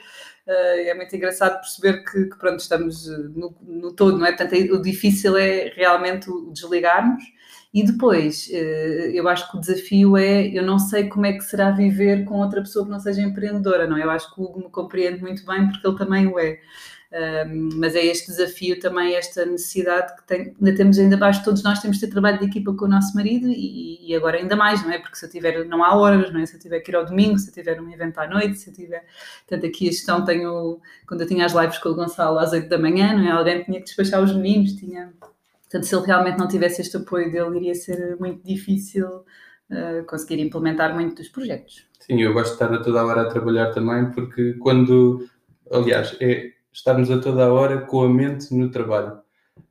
Uh, 0.53 0.89
é 0.89 0.95
muito 0.95 1.15
engraçado 1.15 1.61
perceber 1.61 2.05
que, 2.05 2.25
que 2.27 2.39
pronto, 2.39 2.61
estamos 2.61 3.07
no, 3.35 3.55
no 3.63 3.93
todo, 3.93 4.19
não 4.19 4.27
é? 4.27 4.33
Portanto, 4.33 4.55
o 4.75 4.83
difícil 4.83 5.37
é 5.37 5.73
realmente 5.75 6.29
o 6.31 6.51
desligarmos 6.53 7.23
e 7.75 7.83
depois, 7.83 8.51
eh, 8.53 9.13
eu 9.15 9.27
acho 9.29 9.51
que 9.51 9.57
o 9.57 9.61
desafio 9.61 10.17
é, 10.17 10.47
eu 10.47 10.63
não 10.63 10.79
sei 10.79 11.09
como 11.09 11.25
é 11.25 11.33
que 11.33 11.41
será 11.41 11.71
viver 11.71 12.25
com 12.27 12.39
outra 12.41 12.61
pessoa 12.61 12.85
que 12.85 12.91
não 12.91 13.01
seja 13.01 13.23
empreendedora, 13.23 13.87
não 13.87 13.97
é? 13.97 14.05
Eu 14.05 14.11
acho 14.11 14.35
que 14.35 14.41
o 14.41 14.45
Hugo 14.45 14.59
me 14.59 14.71
compreende 14.71 15.23
muito 15.23 15.45
bem 15.47 15.67
porque 15.69 15.87
ele 15.87 15.97
também 15.97 16.27
o 16.27 16.39
é. 16.39 16.61
Mas 17.75 17.95
é 17.95 18.05
este 18.05 18.29
desafio 18.29 18.81
também, 18.81 19.15
esta 19.15 19.45
necessidade 19.45 20.17
que 20.17 20.27
tem, 20.27 20.55
ainda 20.59 20.75
temos 20.75 20.99
ainda 20.99 21.17
baixo, 21.17 21.45
todos 21.45 21.63
nós 21.63 21.79
temos 21.81 21.99
de 21.99 22.07
ter 22.07 22.13
trabalho 22.13 22.39
de 22.39 22.47
equipa 22.47 22.75
com 22.75 22.87
o 22.87 22.89
nosso 22.89 23.15
marido 23.15 23.49
e, 23.49 24.11
e, 24.11 24.15
agora 24.15 24.39
ainda 24.39 24.57
mais, 24.57 24.83
não 24.83 24.91
é? 24.91 24.99
Porque 24.99 25.17
se 25.17 25.27
eu 25.27 25.31
tiver, 25.31 25.65
não 25.67 25.85
há 25.85 25.95
horas, 25.95 26.33
não 26.33 26.41
é? 26.41 26.47
Se 26.47 26.57
eu 26.57 26.61
tiver 26.61 26.81
que 26.81 26.91
ir 26.91 26.97
ao 26.97 27.05
domingo, 27.05 27.39
se 27.39 27.51
eu 27.51 27.55
tiver 27.55 27.81
um 27.81 27.91
evento 27.93 28.19
à 28.19 28.27
noite, 28.27 28.59
se 28.59 28.71
eu 28.71 28.75
tiver, 28.75 29.05
portanto 29.47 29.69
aqui 29.69 29.89
a 29.89 29.93
gestão 29.93 30.25
tenho, 30.25 30.81
quando 31.07 31.21
eu 31.21 31.27
tinha 31.27 31.45
as 31.45 31.53
lives 31.53 31.79
com 31.79 31.91
o 31.91 31.95
Gonçalo 31.95 32.39
às 32.39 32.53
8 32.53 32.69
da 32.69 32.79
manhã, 32.79 33.13
não 33.13 33.27
é? 33.27 33.31
Alguém 33.31 33.63
tinha 33.63 33.79
que 33.79 33.85
despachar 33.85 34.23
os 34.23 34.35
meninos, 34.35 34.73
tinha 34.73 35.13
Portanto, 35.73 35.87
se 35.87 35.95
ele 35.95 36.07
realmente 36.07 36.39
não 36.39 36.47
tivesse 36.47 36.83
este 36.83 36.99
apoio 36.99 37.33
dele, 37.33 37.57
iria 37.57 37.75
ser 37.75 38.19
muito 38.21 38.45
difícil 38.45 39.07
uh, 39.09 40.05
conseguir 40.07 40.39
implementar 40.39 40.95
muito 40.95 41.17
dos 41.17 41.31
projetos. 41.31 41.87
Sim, 41.99 42.21
eu 42.21 42.35
gosto 42.35 42.49
de 42.49 42.63
estar 42.63 42.75
a 42.75 42.83
toda 42.83 43.03
hora 43.03 43.23
a 43.23 43.31
trabalhar 43.31 43.71
também, 43.71 44.11
porque 44.11 44.53
quando, 44.55 45.27
aliás, 45.73 46.15
é 46.21 46.53
estarmos 46.73 47.11
a 47.11 47.19
toda 47.19 47.45
a 47.45 47.53
hora 47.53 47.81
com 47.83 48.03
a 48.03 48.09
mente 48.09 48.55
no 48.55 48.71
trabalho. 48.71 49.21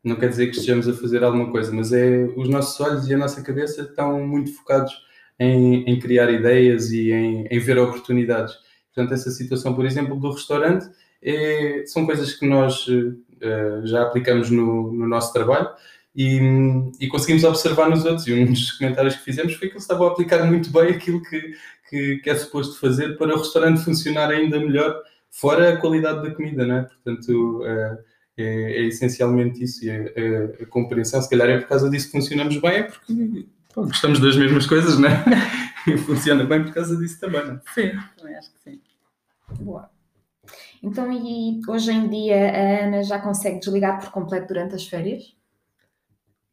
Não 0.04 0.16
quer 0.16 0.30
dizer 0.30 0.48
que 0.48 0.54
estejamos 0.56 0.88
a 0.88 0.94
fazer 0.94 1.24
alguma 1.24 1.52
coisa, 1.52 1.72
mas 1.72 1.92
é 1.92 2.26
os 2.36 2.48
nossos 2.48 2.80
olhos 2.80 3.08
e 3.08 3.14
a 3.14 3.18
nossa 3.18 3.42
cabeça 3.42 3.82
estão 3.82 4.26
muito 4.26 4.54
focados 4.54 4.94
em, 5.40 5.84
em 5.86 6.00
criar 6.00 6.30
ideias 6.32 6.92
e 6.92 7.12
em, 7.12 7.48
em, 7.48 7.60
ver 7.60 7.80
oportunidades. 7.80 8.54
Portanto, 8.94 9.14
essa 9.14 9.32
situação, 9.32 9.74
por 9.74 9.86
exemplo, 9.86 10.20
do 10.20 10.32
restaurante, 10.32 10.88
é, 11.22 11.84
são 11.88 12.06
coisas 12.06 12.34
que 12.34 12.48
nós 12.48 12.88
uh, 12.88 13.86
já 13.86 14.04
aplicamos 14.04 14.50
no, 14.52 14.92
no 14.92 15.08
nosso 15.08 15.34
trabalho 15.34 15.70
e, 16.16 16.40
e, 17.00 17.08
conseguimos 17.08 17.44
observar 17.44 17.90
nos 17.90 18.06
outros. 18.06 18.28
E 18.28 18.34
um 18.34 18.46
dos 18.46 18.72
comentários 18.74 19.16
que 19.16 19.24
fizemos 19.24 19.54
foi 19.56 19.68
que 19.68 19.74
eles 19.74 19.84
estavam 19.84 20.08
a 20.08 20.12
aplicar 20.12 20.46
muito 20.46 20.70
bem 20.72 20.90
aquilo 20.90 21.22
que, 21.24 21.56
que, 21.90 22.18
que 22.18 22.30
é 22.30 22.36
suposto 22.36 22.80
fazer 22.80 23.18
para 23.18 23.34
o 23.34 23.40
restaurante 23.40 23.84
funcionar 23.84 24.30
ainda 24.30 24.60
melhor, 24.60 25.02
fora 25.32 25.74
a 25.74 25.78
qualidade 25.78 26.22
da 26.22 26.36
comida, 26.36 26.68
não 26.68 26.76
é? 26.76 26.82
Portanto, 26.84 27.66
é, 27.66 27.98
é, 28.38 28.44
é 28.44 28.82
essencialmente 28.84 29.64
isso. 29.64 29.84
E 29.86 29.90
a, 29.90 29.96
a, 29.96 30.64
a, 30.64 30.66
compreensão, 30.68 31.22
se 31.22 31.30
calhar 31.30 31.50
é 31.50 31.60
por 31.60 31.70
causa 31.70 31.90
disso 31.90 32.08
que 32.08 32.12
funcionamos 32.12 32.58
bem, 32.58 32.72
é 32.72 32.84
porque 32.84 33.48
pô, 33.74 33.84
gostamos 33.84 34.20
das 34.20 34.36
mesmas 34.36 34.68
coisas, 34.68 35.00
não 35.00 35.10
é? 35.10 35.24
E 35.88 35.98
funciona 35.98 36.44
bem 36.44 36.64
por 36.64 36.74
causa 36.74 36.96
disso 36.98 37.20
também, 37.20 37.46
não 37.46 37.56
é? 37.56 37.62
Sim, 37.74 37.92
também 38.18 38.36
acho 38.36 38.52
que 38.54 38.60
sim. 38.60 38.82
Boa. 39.62 39.90
Então, 40.84 41.12
e 41.12 41.62
hoje 41.68 41.92
em 41.92 42.10
dia 42.10 42.50
a 42.50 42.86
Ana 42.86 43.04
já 43.04 43.20
consegue 43.20 43.60
desligar 43.60 44.00
por 44.00 44.12
completo 44.12 44.48
durante 44.48 44.76
as 44.76 44.88
férias? 44.88 45.36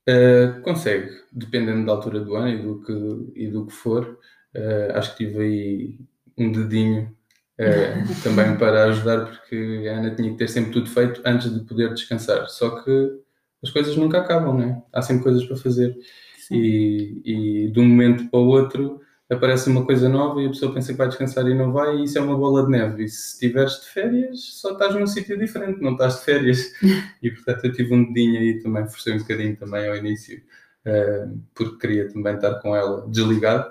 Uh, 0.08 0.60
consegue, 0.62 1.10
dependendo 1.32 1.84
da 1.84 1.92
altura 1.92 2.20
do 2.20 2.34
ano 2.34 2.48
e 2.48 2.62
do 2.62 2.80
que, 2.80 3.32
e 3.42 3.48
do 3.48 3.66
que 3.66 3.72
for. 3.72 4.18
Uh, 4.54 4.96
acho 4.96 5.16
que 5.16 5.26
tive 5.26 5.40
aí 5.40 5.98
um 6.36 6.52
dedinho 6.52 7.16
uh, 7.58 8.22
também 8.22 8.56
para 8.56 8.84
ajudar, 8.84 9.26
porque 9.26 9.86
a 9.88 9.98
Ana 9.98 10.14
tinha 10.14 10.30
que 10.30 10.38
ter 10.38 10.48
sempre 10.48 10.72
tudo 10.72 10.88
feito 10.88 11.20
antes 11.24 11.52
de 11.52 11.60
poder 11.64 11.92
descansar. 11.92 12.48
Só 12.48 12.82
que 12.82 13.20
as 13.62 13.70
coisas 13.70 13.96
nunca 13.96 14.18
acabam, 14.18 14.56
né? 14.56 14.82
Há 14.92 15.02
sempre 15.02 15.24
coisas 15.24 15.44
para 15.44 15.56
fazer. 15.56 15.96
E, 16.50 17.20
e 17.24 17.70
de 17.70 17.80
um 17.80 17.86
momento 17.86 18.30
para 18.30 18.40
o 18.40 18.46
outro 18.46 19.00
aparece 19.30 19.68
uma 19.68 19.84
coisa 19.84 20.08
nova 20.08 20.40
e 20.40 20.46
a 20.46 20.48
pessoa 20.48 20.72
pensa 20.72 20.92
que 20.92 20.98
vai 20.98 21.08
descansar 21.08 21.46
e 21.46 21.54
não 21.54 21.70
vai, 21.70 21.96
e 21.96 22.04
isso 22.04 22.16
é 22.16 22.20
uma 22.20 22.36
bola 22.36 22.64
de 22.64 22.70
neve. 22.70 23.04
E 23.04 23.08
se 23.08 23.34
estiveres 23.34 23.80
de 23.80 23.88
férias, 23.88 24.40
só 24.40 24.72
estás 24.72 24.94
num 24.94 25.06
sítio 25.06 25.38
diferente, 25.38 25.82
não 25.82 25.92
estás 25.92 26.20
de 26.20 26.24
férias. 26.24 26.72
e 27.22 27.30
portanto 27.30 27.64
eu 27.66 27.72
tive 27.72 27.94
um 27.94 28.12
dedinho 28.12 28.40
aí 28.40 28.58
também, 28.60 28.88
forcei 28.88 29.14
um 29.14 29.18
bocadinho 29.18 29.56
também 29.56 29.86
ao 29.86 29.96
início, 29.96 30.40
uh, 30.86 31.38
porque 31.54 31.78
queria 31.78 32.08
também 32.08 32.34
estar 32.34 32.54
com 32.60 32.74
ela 32.74 33.06
desligado. 33.08 33.70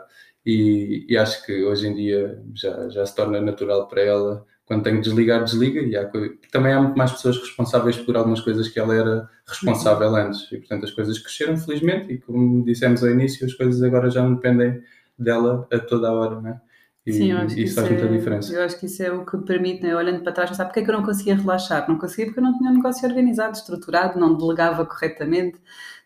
E, 0.49 1.05
e, 1.09 1.17
acho 1.17 1.45
que 1.45 1.65
hoje 1.65 1.89
em 1.89 1.93
dia 1.93 2.41
já, 2.55 2.87
já 2.87 3.05
se 3.05 3.13
torna 3.13 3.41
natural 3.41 3.85
para 3.85 4.01
ela 4.01 4.45
quando 4.65 4.81
tem 4.81 4.95
que 4.95 5.01
desligar, 5.01 5.43
desliga. 5.43 5.81
E 5.81 5.93
há, 5.97 6.09
também 6.49 6.71
há 6.71 6.81
muito 6.81 6.97
mais 6.97 7.11
pessoas 7.11 7.37
responsáveis 7.37 7.97
por 7.97 8.15
algumas 8.15 8.39
coisas 8.39 8.69
que 8.69 8.79
ela 8.79 8.95
era 8.95 9.29
responsável 9.45 10.15
antes. 10.15 10.49
E 10.49 10.57
portanto 10.57 10.85
as 10.85 10.91
coisas 10.91 11.19
cresceram, 11.19 11.57
felizmente, 11.57 12.13
e 12.13 12.17
como 12.19 12.63
dissemos 12.63 13.03
ao 13.03 13.09
início, 13.09 13.45
as 13.45 13.53
coisas 13.55 13.83
agora 13.83 14.09
já 14.09 14.23
não 14.23 14.35
dependem 14.35 14.81
dela 15.19 15.67
a 15.69 15.79
toda 15.79 16.07
a 16.07 16.13
hora, 16.13 16.39
né? 16.39 16.61
E 17.05 17.11
Sim, 17.11 17.31
eu 17.31 17.39
acho 17.39 17.55
que 17.55 17.63
isso 17.63 17.75
faz 17.75 17.89
muita 17.89 18.05
é, 18.05 18.07
diferença. 18.07 18.53
Eu 18.53 18.63
acho 18.63 18.79
que 18.79 18.85
isso 18.85 19.03
é 19.03 19.11
o 19.11 19.25
que 19.25 19.37
permite, 19.39 19.83
né? 19.83 19.95
olhando 19.95 20.23
para 20.23 20.31
trás, 20.31 20.55
sabe 20.55 20.69
porque 20.69 20.79
é 20.79 20.83
que 20.83 20.89
eu 20.89 20.95
não 20.95 21.03
conseguia 21.03 21.35
relaxar? 21.35 21.89
Não 21.89 21.97
conseguia 21.97 22.25
porque 22.27 22.39
eu 22.39 22.43
não 22.43 22.57
tinha 22.57 22.71
um 22.71 22.75
negócio 22.75 23.07
organizado, 23.07 23.57
estruturado, 23.57 24.17
não 24.17 24.37
delegava 24.37 24.85
corretamente. 24.85 25.57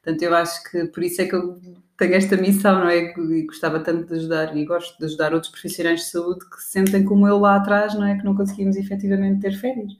Portanto, 0.03 0.23
eu 0.23 0.35
acho 0.35 0.63
que 0.63 0.85
por 0.85 1.03
isso 1.03 1.21
é 1.21 1.25
que 1.25 1.35
eu 1.35 1.59
tenho 2.01 2.15
esta 2.15 2.35
missão, 2.35 2.79
não 2.79 2.89
é? 2.89 3.13
E 3.15 3.45
gostava 3.45 3.79
tanto 3.79 4.07
de 4.07 4.15
ajudar 4.15 4.57
e 4.57 4.65
gosto 4.65 4.97
de 4.97 5.05
ajudar 5.05 5.35
outros 5.35 5.51
profissionais 5.51 5.99
de 5.99 6.05
saúde 6.07 6.49
que 6.49 6.59
se 6.59 6.71
sentem 6.71 7.03
como 7.03 7.27
eu 7.27 7.37
lá 7.37 7.57
atrás, 7.57 7.93
não 7.93 8.07
é? 8.07 8.17
Que 8.17 8.25
não 8.25 8.35
conseguimos 8.35 8.75
efetivamente 8.75 9.41
ter 9.41 9.53
férias. 9.53 9.91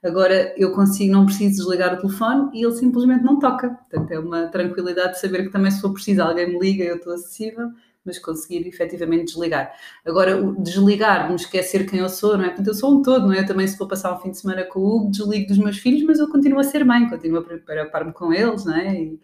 Agora 0.00 0.54
eu 0.56 0.70
consigo, 0.70 1.12
não 1.12 1.26
preciso 1.26 1.56
desligar 1.56 1.94
o 1.94 1.96
telefone 1.96 2.50
e 2.54 2.64
ele 2.64 2.74
simplesmente 2.76 3.24
não 3.24 3.40
toca. 3.40 3.70
Portanto, 3.70 4.12
é 4.12 4.18
uma 4.20 4.46
tranquilidade 4.46 5.14
de 5.14 5.20
saber 5.20 5.42
que 5.44 5.50
também 5.50 5.72
se 5.72 5.80
for 5.80 5.92
preciso 5.92 6.22
alguém 6.22 6.48
me 6.48 6.60
liga, 6.60 6.84
eu 6.84 6.96
estou 6.96 7.12
acessível 7.12 7.70
mas 8.04 8.18
conseguir 8.18 8.66
efetivamente 8.66 9.26
desligar. 9.26 9.70
Agora, 10.06 10.42
o 10.42 10.62
desligar, 10.62 11.28
me 11.28 11.34
esquecer 11.34 11.84
quem 11.84 11.98
eu 11.98 12.08
sou, 12.08 12.38
não 12.38 12.44
é? 12.44 12.48
Portanto, 12.48 12.68
eu 12.68 12.74
sou 12.74 12.98
um 12.98 13.02
todo, 13.02 13.26
não 13.26 13.34
é? 13.34 13.40
Eu 13.40 13.46
também, 13.46 13.66
se 13.66 13.76
vou 13.76 13.86
passar 13.86 14.14
um 14.14 14.18
fim 14.18 14.30
de 14.30 14.38
semana 14.38 14.64
com 14.64 14.80
o 14.80 14.96
Hugo, 14.96 15.10
desligo 15.10 15.46
dos 15.46 15.58
meus 15.58 15.76
filhos, 15.76 16.02
mas 16.04 16.18
eu 16.18 16.26
continuo 16.28 16.58
a 16.58 16.64
ser 16.64 16.86
mãe, 16.86 17.06
continuo 17.06 17.40
a 17.40 17.42
preocupar-me 17.42 18.12
com 18.14 18.32
eles, 18.32 18.64
não 18.64 18.74
é? 18.74 18.94
E, 18.98 19.20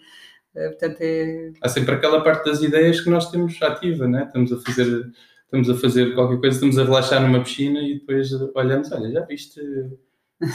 portanto, 0.55 1.01
é... 1.01 1.53
Há 1.61 1.69
sempre 1.69 1.95
aquela 1.95 2.23
parte 2.23 2.45
das 2.45 2.63
ideias 2.63 3.01
que 3.01 3.11
nós 3.11 3.31
temos 3.31 3.61
ativa, 3.63 4.07
não 4.07 4.21
é? 4.21 4.25
Estamos 4.25 4.53
a 4.53 4.61
fazer. 4.61 5.13
Estamos 5.45 5.71
a 5.71 5.75
fazer 5.77 6.15
qualquer 6.15 6.41
coisa, 6.41 6.57
estamos 6.57 6.79
a 6.79 6.85
relaxar 6.85 7.23
numa 7.23 7.45
piscina 7.45 7.81
e 7.81 8.01
depois 8.01 8.33
olhamos, 8.57 8.91
olha, 8.91 9.09
já 9.13 9.21
viste, 9.21 9.61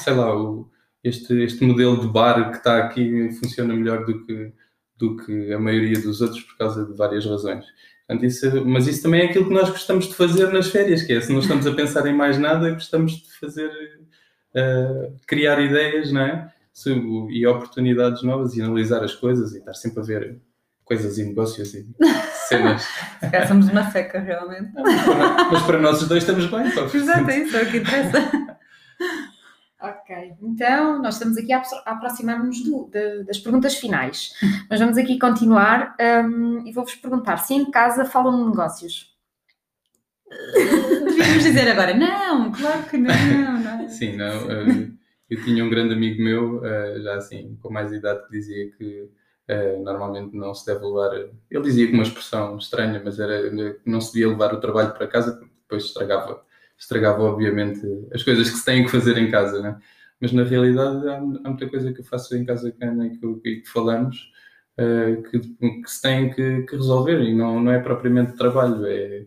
sei 0.04 0.14
lá, 0.14 0.36
o, 0.36 0.70
este, 1.04 1.34
este 1.42 1.64
modelo 1.64 2.02
de 2.02 2.08
bar 2.08 2.52
que 2.52 2.58
está 2.58 2.80
aqui 2.80 3.32
funciona 3.40 3.74
melhor 3.74 4.06
do 4.06 4.26
que, 4.26 4.52
do 4.98 5.16
que 5.16 5.54
a 5.54 5.60
maioria 5.60 6.02
dos 6.02 6.20
outros 6.20 6.42
por 6.42 6.58
causa 6.58 6.86
de 6.86 6.98
várias 6.98 7.26
razões. 7.26 7.66
Portanto, 8.06 8.26
isso, 8.26 8.66
mas 8.66 8.88
isso 8.88 9.04
também 9.04 9.22
é 9.22 9.26
aquilo 9.26 9.48
que 9.48 9.54
nós 9.54 9.70
gostamos 9.70 10.08
de 10.08 10.16
fazer 10.16 10.52
nas 10.52 10.68
férias, 10.68 11.04
que 11.04 11.14
é 11.14 11.22
se 11.22 11.32
não 11.32 11.40
estamos 11.40 11.66
a 11.66 11.74
pensar 11.74 12.06
em 12.08 12.14
mais 12.14 12.38
nada, 12.38 12.72
gostamos 12.72 13.14
de 13.14 13.32
fazer, 13.40 13.72
uh, 14.56 15.16
criar 15.28 15.62
ideias, 15.62 16.12
não 16.12 16.22
é? 16.22 16.54
E 17.30 17.46
oportunidades 17.48 18.24
novas 18.24 18.56
e 18.56 18.62
analisar 18.62 19.04
as 19.04 19.16
coisas 19.16 19.54
e 19.54 19.60
estar 19.60 19.74
sempre 19.74 20.00
a 20.00 20.04
ver 20.04 20.40
coisas 20.84 21.18
e 21.18 21.24
negócios 21.24 21.74
e 21.74 21.88
cenas. 22.48 22.84
Se 23.20 23.48
somos 23.48 23.70
uma 23.70 23.90
seca, 23.92 24.20
realmente. 24.20 24.72
Mas 25.52 25.62
para 25.64 25.80
nós 25.80 26.02
os 26.02 26.08
dois 26.08 26.24
estamos 26.24 26.48
bem. 26.48 26.66
Exato, 26.66 27.30
é 27.30 27.40
isso 27.40 27.56
é 27.56 27.64
o 27.64 27.72
que 27.72 27.78
interessa. 27.78 28.58
Ok, 29.82 30.34
então 30.42 31.02
nós 31.02 31.14
estamos 31.14 31.38
aqui 31.38 31.54
a, 31.54 31.64
aproximar-nos 31.86 32.58
das 33.26 33.40
perguntas 33.40 33.76
finais, 33.76 34.34
mas 34.70 34.78
vamos 34.78 34.98
aqui 34.98 35.18
continuar 35.18 35.96
um, 36.26 36.68
e 36.68 36.74
vou-vos 36.74 36.96
perguntar 36.96 37.38
se 37.38 37.54
em 37.54 37.72
casa 37.72 38.04
falam 38.04 38.44
de 38.44 38.50
negócios. 38.50 39.16
Devíamos 41.06 41.44
dizer 41.44 41.72
agora, 41.72 41.94
não, 41.96 42.52
claro 42.52 42.84
que 42.84 42.98
não. 42.98 43.14
não. 43.58 43.88
Sim, 43.88 44.18
não. 44.18 44.52
Eu, 44.52 44.99
eu 45.30 45.44
tinha 45.44 45.64
um 45.64 45.70
grande 45.70 45.94
amigo 45.94 46.22
meu, 46.22 46.66
eh, 46.66 47.02
já 47.02 47.16
assim, 47.16 47.58
com 47.62 47.72
mais 47.72 47.92
idade, 47.92 48.26
que 48.26 48.32
dizia 48.32 48.72
que 48.72 49.10
Uh, 49.50 49.84
normalmente 49.84 50.38
não 50.38 50.54
se 50.54 50.64
deve 50.64 50.86
levar. 50.86 51.12
Ele 51.50 51.64
dizia 51.64 51.88
com 51.88 51.96
uma 51.96 52.04
expressão 52.04 52.56
estranha, 52.60 53.02
mas 53.04 53.20
era 53.20 53.52
não 53.84 54.00
se 54.00 54.14
devia 54.14 54.30
levar 54.30 54.54
o 54.54 54.60
trabalho 54.60 54.94
para 54.94 55.08
casa 55.08 55.32
porque 55.32 55.52
depois 55.64 55.86
estragava 55.86 56.46
estragava, 56.80 57.24
obviamente, 57.24 57.82
as 58.14 58.24
coisas 58.24 58.50
que 58.50 58.58
se 58.58 58.66
têm 58.66 58.86
que 58.86 58.92
fazer 58.92 59.18
em 59.18 59.30
casa, 59.30 59.62
né? 59.62 59.80
Mas 60.20 60.32
na 60.32 60.44
realidade 60.44 61.08
há, 61.08 61.18
há 61.18 61.50
muita 61.50 61.68
coisa 61.70 61.94
que 61.94 62.00
eu 62.00 62.06
faço 62.06 62.36
em 62.36 62.46
casa 62.46 62.72
com 62.72 62.86
a 62.86 62.88
Ana 62.88 63.08
e 63.08 63.18
que, 63.18 63.62
que 63.62 63.70
falamos 63.70 64.32
uh, 64.80 65.22
que, 65.24 65.40
que, 65.40 65.92
se 65.92 66.02
tem 66.02 66.34
que, 66.34 66.64
que, 66.64 66.76
resolver 66.76 67.22
e 67.22 67.34
não, 67.36 67.60
não 67.60 67.72
é 67.72 67.80
propriamente 67.80 68.38
trabalho, 68.38 68.86
é, 68.86 69.26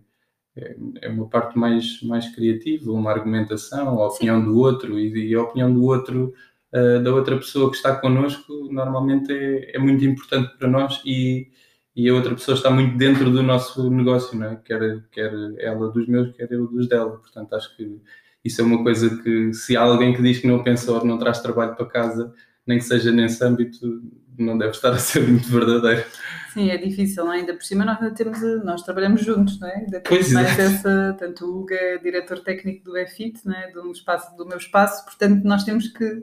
é, 0.56 0.76
é, 1.02 1.08
uma 1.08 1.28
parte 1.28 1.58
mais, 1.58 2.02
mais 2.02 2.28
criativa, 2.34 2.92
uma 2.92 3.10
argumentação, 3.10 4.00
a 4.00 4.08
opinião 4.08 4.40
Sim. 4.40 4.46
do 4.46 4.58
outro 4.58 4.98
e, 4.98 5.30
e, 5.30 5.34
a 5.34 5.42
opinião 5.42 5.72
do 5.72 5.84
outro, 5.84 6.34
uh, 6.72 7.02
da 7.02 7.14
outra 7.14 7.36
pessoa 7.36 7.70
que 7.70 7.76
está 7.76 7.96
connosco, 7.96 8.68
normalmente 8.70 9.32
é, 9.32 9.76
é 9.76 9.78
muito 9.78 10.04
importante 10.04 10.56
para 10.58 10.68
nós 10.68 11.00
e 11.04 11.48
e 11.94 12.08
a 12.08 12.14
outra 12.14 12.34
pessoa 12.34 12.56
está 12.56 12.70
muito 12.70 12.96
dentro 12.96 13.30
do 13.30 13.42
nosso 13.42 13.90
negócio, 13.90 14.38
não 14.38 14.46
é? 14.48 14.56
quer, 14.64 15.04
quer 15.10 15.32
ela 15.58 15.90
dos 15.90 16.06
meus, 16.08 16.34
quer 16.34 16.50
eu 16.50 16.66
dos 16.66 16.88
dela. 16.88 17.18
Portanto, 17.18 17.54
acho 17.54 17.76
que 17.76 18.00
isso 18.44 18.60
é 18.60 18.64
uma 18.64 18.82
coisa 18.82 19.22
que, 19.22 19.52
se 19.52 19.76
há 19.76 19.82
alguém 19.82 20.14
que 20.14 20.22
diz 20.22 20.38
que 20.38 20.46
não 20.46 20.62
pensa 20.62 20.90
ou 20.92 21.04
não 21.04 21.18
traz 21.18 21.40
trabalho 21.40 21.76
para 21.76 21.86
casa, 21.86 22.32
nem 22.66 22.78
que 22.78 22.84
seja 22.84 23.10
nesse 23.10 23.44
âmbito, 23.44 24.02
não 24.38 24.56
deve 24.56 24.72
estar 24.72 24.90
a 24.90 24.98
ser 24.98 25.26
muito 25.26 25.48
verdadeiro. 25.48 26.04
Sim, 26.52 26.70
é 26.70 26.76
difícil, 26.76 27.24
não 27.24 27.32
é? 27.32 27.38
ainda 27.38 27.54
por 27.54 27.64
cima 27.64 27.84
nós 27.84 27.98
temos, 28.14 28.40
nós 28.62 28.82
trabalhamos 28.82 29.24
juntos, 29.24 29.58
não 29.58 29.68
é? 29.68 29.76
Ainda 29.76 30.00
temos 30.00 30.08
pois 30.08 30.32
mais 30.32 30.58
é. 30.58 30.62
essa, 30.62 31.16
tanto 31.18 31.46
o 31.46 31.60
Hugo 31.60 31.72
é 31.72 31.98
diretor 31.98 32.40
técnico 32.40 32.84
do 32.84 32.96
EFIT, 32.96 33.40
não 33.46 33.54
é? 33.54 33.70
do, 33.70 33.90
espaço, 33.90 34.36
do 34.36 34.46
meu 34.46 34.58
espaço, 34.58 35.04
portanto 35.04 35.42
nós 35.44 35.64
temos 35.64 35.88
que 35.88 36.22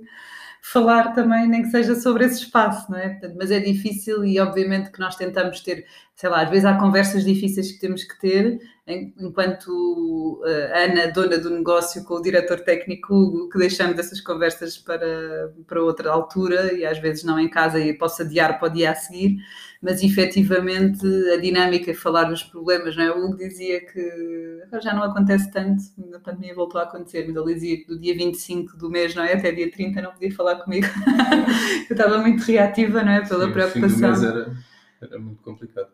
falar 0.62 1.14
também, 1.14 1.48
nem 1.48 1.64
que 1.64 1.70
seja 1.70 1.96
sobre 1.96 2.26
esse 2.26 2.44
espaço, 2.44 2.92
não 2.92 2.98
é? 2.98 3.10
Portanto, 3.10 3.36
mas 3.38 3.50
é 3.52 3.60
difícil 3.60 4.24
e 4.26 4.40
obviamente 4.40 4.92
que 4.92 5.00
nós 5.00 5.16
tentamos 5.16 5.62
ter, 5.62 5.86
sei 6.16 6.30
lá, 6.30 6.42
às 6.42 6.50
vezes 6.50 6.66
há 6.66 6.78
conversas 6.78 7.24
difíceis 7.24 7.72
que 7.72 7.80
temos 7.80 8.04
que 8.04 8.20
ter, 8.20 8.60
enquanto 8.88 10.42
uh, 10.44 10.76
Ana, 10.76 11.12
dona 11.12 11.38
do 11.38 11.50
negócio, 11.50 12.04
com 12.04 12.16
o 12.16 12.22
diretor 12.22 12.60
técnico, 12.62 13.50
que 13.50 13.58
deixamos 13.58 13.98
essas 13.98 14.20
conversas 14.20 14.78
para, 14.78 15.54
para 15.66 15.82
outra 15.82 16.12
altura 16.12 16.74
e 16.74 16.86
às 16.86 17.00
vezes 17.00 17.24
não 17.24 17.40
em 17.40 17.50
casa 17.50 17.80
e 17.80 17.98
posso 17.98 18.22
adiar 18.22 18.60
para 18.60 18.70
o 18.70 18.72
dia 18.72 18.92
a 18.92 18.96
seguir, 18.96 19.38
mas 19.82 20.04
efetivamente 20.04 21.06
a 21.34 21.38
dinâmica, 21.38 21.94
falar 21.94 22.26
dos 22.26 22.44
problemas, 22.44 22.96
não 22.96 23.04
é? 23.04 23.12
O 23.12 23.26
Hugo 23.26 23.38
dizia 23.38 23.80
que 23.86 24.62
já 24.82 24.94
não 24.94 25.04
acontece 25.04 25.50
tanto, 25.52 25.82
na 25.98 26.20
pandemia 26.20 26.54
voltou 26.54 26.82
a 26.82 26.84
acontecer, 26.84 27.26
mas 27.28 27.36
ele 27.36 27.54
dizia 27.54 27.78
que 27.78 27.88
do 27.88 28.00
dia 28.00 28.16
25 28.16 28.78
do 28.78 28.90
mês, 28.90 29.16
não 29.16 29.24
é? 29.24 29.34
Até 29.34 29.52
dia 29.52 29.72
30 29.72 30.02
não 30.02 30.12
podia 30.12 30.34
falar 30.34 30.56
comigo. 30.58 30.88
Eu 31.90 31.96
estava 31.96 32.18
muito 32.20 32.44
reativa, 32.44 33.04
não 33.04 33.12
é? 33.12 33.26
Pela 33.26 33.46
Sim, 33.46 33.54
preocupação. 33.54 34.12
O 34.12 34.16
fim 34.16 34.22
do 34.22 34.22
mês 34.22 34.24
era, 34.24 34.58
era 35.02 35.20
muito 35.20 35.42
complicado 35.42 35.90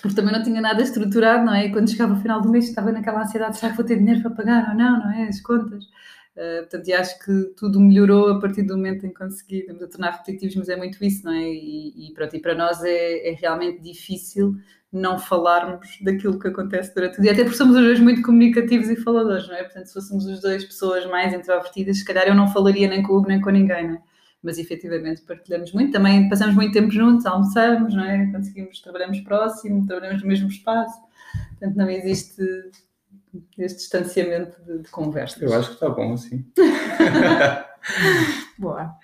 porque 0.00 0.16
também 0.16 0.32
não 0.32 0.42
tinha 0.42 0.60
nada 0.60 0.82
estruturado, 0.82 1.44
não 1.44 1.54
é? 1.54 1.66
E 1.66 1.72
quando 1.72 1.90
chegava 1.90 2.14
ao 2.14 2.20
final 2.20 2.40
do 2.40 2.50
mês 2.50 2.68
estava 2.68 2.90
naquela 2.90 3.22
ansiedade, 3.22 3.58
será 3.58 3.70
que 3.70 3.76
vou 3.76 3.86
ter 3.86 3.98
dinheiro 3.98 4.22
para 4.22 4.30
pagar 4.30 4.70
ou 4.70 4.74
não, 4.74 4.98
não 4.98 5.10
é? 5.12 5.28
As 5.28 5.40
contas. 5.40 5.84
Uh, 6.40 6.60
portanto, 6.60 6.88
e 6.88 6.92
acho 6.94 7.18
que 7.18 7.52
tudo 7.54 7.78
melhorou 7.78 8.30
a 8.30 8.40
partir 8.40 8.62
do 8.62 8.74
momento 8.74 9.04
em 9.04 9.10
que 9.10 9.14
conseguimos 9.14 9.82
a 9.82 9.86
tornar 9.86 10.12
repetitivos, 10.12 10.56
mas 10.56 10.70
é 10.70 10.76
muito 10.76 11.04
isso, 11.04 11.22
não 11.22 11.34
é? 11.34 11.42
E, 11.42 12.08
e, 12.08 12.14
pronto, 12.14 12.34
e 12.34 12.40
para 12.40 12.54
nós 12.54 12.82
é, 12.82 13.28
é, 13.28 13.34
realmente 13.34 13.82
difícil 13.82 14.54
não 14.90 15.18
falarmos 15.18 15.98
daquilo 16.00 16.38
que 16.38 16.48
acontece 16.48 16.94
durante 16.94 17.18
o 17.18 17.22
dia, 17.22 17.32
até 17.32 17.42
porque 17.42 17.58
somos 17.58 17.76
os 17.76 17.82
dois 17.82 18.00
muito 18.00 18.22
comunicativos 18.22 18.88
e 18.88 18.96
faladores, 18.96 19.48
não 19.48 19.54
é? 19.54 19.64
Portanto, 19.64 19.84
se 19.88 19.92
fôssemos 19.92 20.24
os 20.24 20.40
dois 20.40 20.64
pessoas 20.64 21.04
mais 21.04 21.34
introvertidas, 21.34 21.98
se 21.98 22.04
calhar 22.06 22.26
eu 22.26 22.34
não 22.34 22.48
falaria 22.48 22.88
nem 22.88 23.02
com 23.02 23.12
o 23.12 23.18
Hugo 23.18 23.28
nem 23.28 23.38
com 23.38 23.50
ninguém, 23.50 23.88
não 23.88 23.94
é? 23.96 24.02
mas 24.42 24.56
efetivamente 24.56 25.20
partilhamos 25.20 25.72
muito. 25.74 25.92
Também 25.92 26.26
passamos 26.30 26.54
muito 26.54 26.72
tempo 26.72 26.90
juntos, 26.90 27.26
almoçamos, 27.26 27.94
não 27.94 28.02
é? 28.02 28.32
Conseguimos, 28.32 28.80
trabalhamos 28.80 29.20
próximo, 29.20 29.86
trabalhamos 29.86 30.22
no 30.22 30.28
mesmo 30.28 30.48
espaço. 30.48 30.98
Portanto, 31.50 31.76
não 31.76 31.90
existe 31.90 32.42
este 33.58 33.78
distanciamento 33.78 34.60
de, 34.62 34.78
de 34.78 34.88
conversas. 34.88 35.40
Eu 35.40 35.52
acho 35.52 35.68
que 35.68 35.74
está 35.74 35.88
bom 35.88 36.14
assim. 36.14 36.44
Boa. 38.58 38.94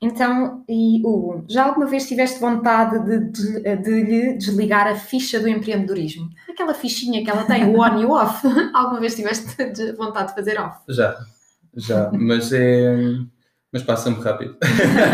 Então, 0.00 0.62
e 0.68 1.00
Hugo, 1.04 1.44
já 1.48 1.64
alguma 1.64 1.86
vez 1.86 2.06
tiveste 2.06 2.38
vontade 2.38 2.98
de, 3.04 3.18
de, 3.30 3.76
de, 3.76 4.02
lhe 4.02 4.34
desligar 4.34 4.86
a 4.86 4.94
ficha 4.94 5.40
do 5.40 5.48
empreendedorismo? 5.48 6.28
Aquela 6.48 6.74
fichinha 6.74 7.24
que 7.24 7.30
ela 7.30 7.44
tem, 7.44 7.64
o 7.64 7.80
on 7.80 8.00
e 8.00 8.04
o 8.04 8.10
off. 8.10 8.46
alguma 8.74 9.00
vez 9.00 9.14
tiveste 9.14 9.56
vontade 9.96 10.28
de 10.28 10.34
fazer 10.34 10.60
off? 10.60 10.80
Já, 10.88 11.18
já, 11.74 12.10
mas 12.12 12.52
é. 12.52 12.94
Mas 13.72 13.84
passa-me 13.84 14.20
rápido. 14.20 14.56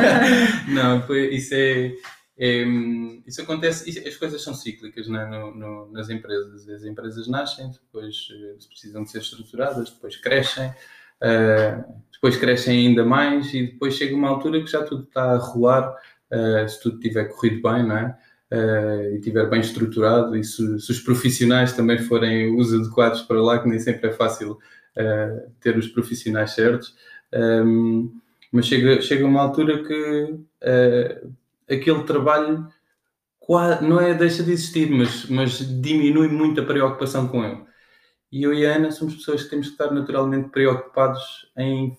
não, 0.69 1.03
foi, 1.03 1.35
isso 1.35 1.55
é, 1.55 1.93
é, 2.39 2.65
Isso 3.27 3.41
acontece, 3.41 4.07
as 4.07 4.17
coisas 4.17 4.43
são 4.43 4.55
cíclicas 4.55 5.09
né, 5.09 5.25
no, 5.27 5.55
no, 5.55 5.93
nas 5.93 6.11
empresas. 6.11 6.69
As 6.69 6.85
empresas 6.85 7.27
nascem, 7.27 7.71
depois 7.71 8.29
eh, 8.31 8.57
precisam 8.69 9.05
de 9.05 9.11
ser 9.11 9.19
estruturadas, 9.19 9.91
depois 9.91 10.17
crescem. 10.17 10.73
Uh, 11.17 11.83
depois 12.13 12.37
crescem 12.37 12.89
ainda 12.89 13.03
mais 13.03 13.53
e 13.55 13.69
depois 13.69 13.95
chega 13.95 14.15
uma 14.15 14.29
altura 14.29 14.61
que 14.61 14.71
já 14.71 14.83
tudo 14.83 15.05
está 15.05 15.33
a 15.33 15.39
rolar, 15.39 15.95
uh, 16.31 16.69
se 16.69 16.83
tudo 16.83 17.01
tiver 17.01 17.25
corrido 17.25 17.63
bem, 17.63 17.87
não 17.87 17.97
é? 17.97 18.19
Uh, 18.53 19.15
e 19.15 19.17
estiver 19.17 19.49
bem 19.49 19.61
estruturado 19.61 20.37
e 20.37 20.45
se, 20.45 20.79
se, 20.79 20.93
os 20.93 21.01
profissionais 21.01 21.73
também 21.73 21.99
forem 21.99 22.55
os 22.55 22.73
adequados 22.73 23.23
para 23.23 23.43
lá, 23.43 23.59
que 23.59 23.69
nem 23.69 23.79
sempre 23.79 24.11
é 24.11 24.13
fácil 24.13 24.59
ter 25.61 25.77
os 25.77 25.89
profissionais 25.89 26.53
certos, 26.53 26.95
um, 27.31 27.39
ehm, 27.39 28.11
mas 28.51 28.67
chega, 28.67 28.99
chega 29.03 29.27
uma 29.27 29.43
altura 29.43 29.85
que 29.85 30.39
aquele 31.69 32.03
trabalho 32.05 32.69
não 33.83 34.01
é 34.01 34.13
deixa 34.13 34.43
de 34.43 34.53
existir, 34.53 34.91
mas, 34.91 35.27
mas 35.27 35.59
diminui 35.81 36.29
muito 36.29 36.61
a 36.61 36.65
preocupação 36.65 37.29
com 37.29 37.45
ele. 37.45 37.65
E 38.33 38.43
eu 38.43 38.53
e 38.53 38.67
a 38.67 38.75
Ana 38.75 38.91
somos 38.91 39.15
pessoas 39.17 39.45
que 39.45 39.51
temos 39.51 39.69
que 39.69 39.73
estar 39.73 39.93
naturalmente 39.93 40.49
preocupados 40.49 41.51
em 41.57 41.97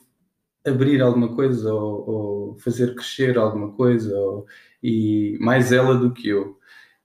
abrir 0.66 1.02
alguma 1.02 1.34
coisa 1.34 1.74
ou, 1.74 2.10
ou 2.10 2.58
fazer 2.58 2.94
crescer 2.94 3.38
alguma 3.38 3.72
coisa, 3.72 4.18
ou, 4.18 4.46
e 4.84 5.38
mais 5.40 5.72
ela 5.72 5.96
do 5.96 6.14
que 6.14 6.28
eu. 6.28 6.57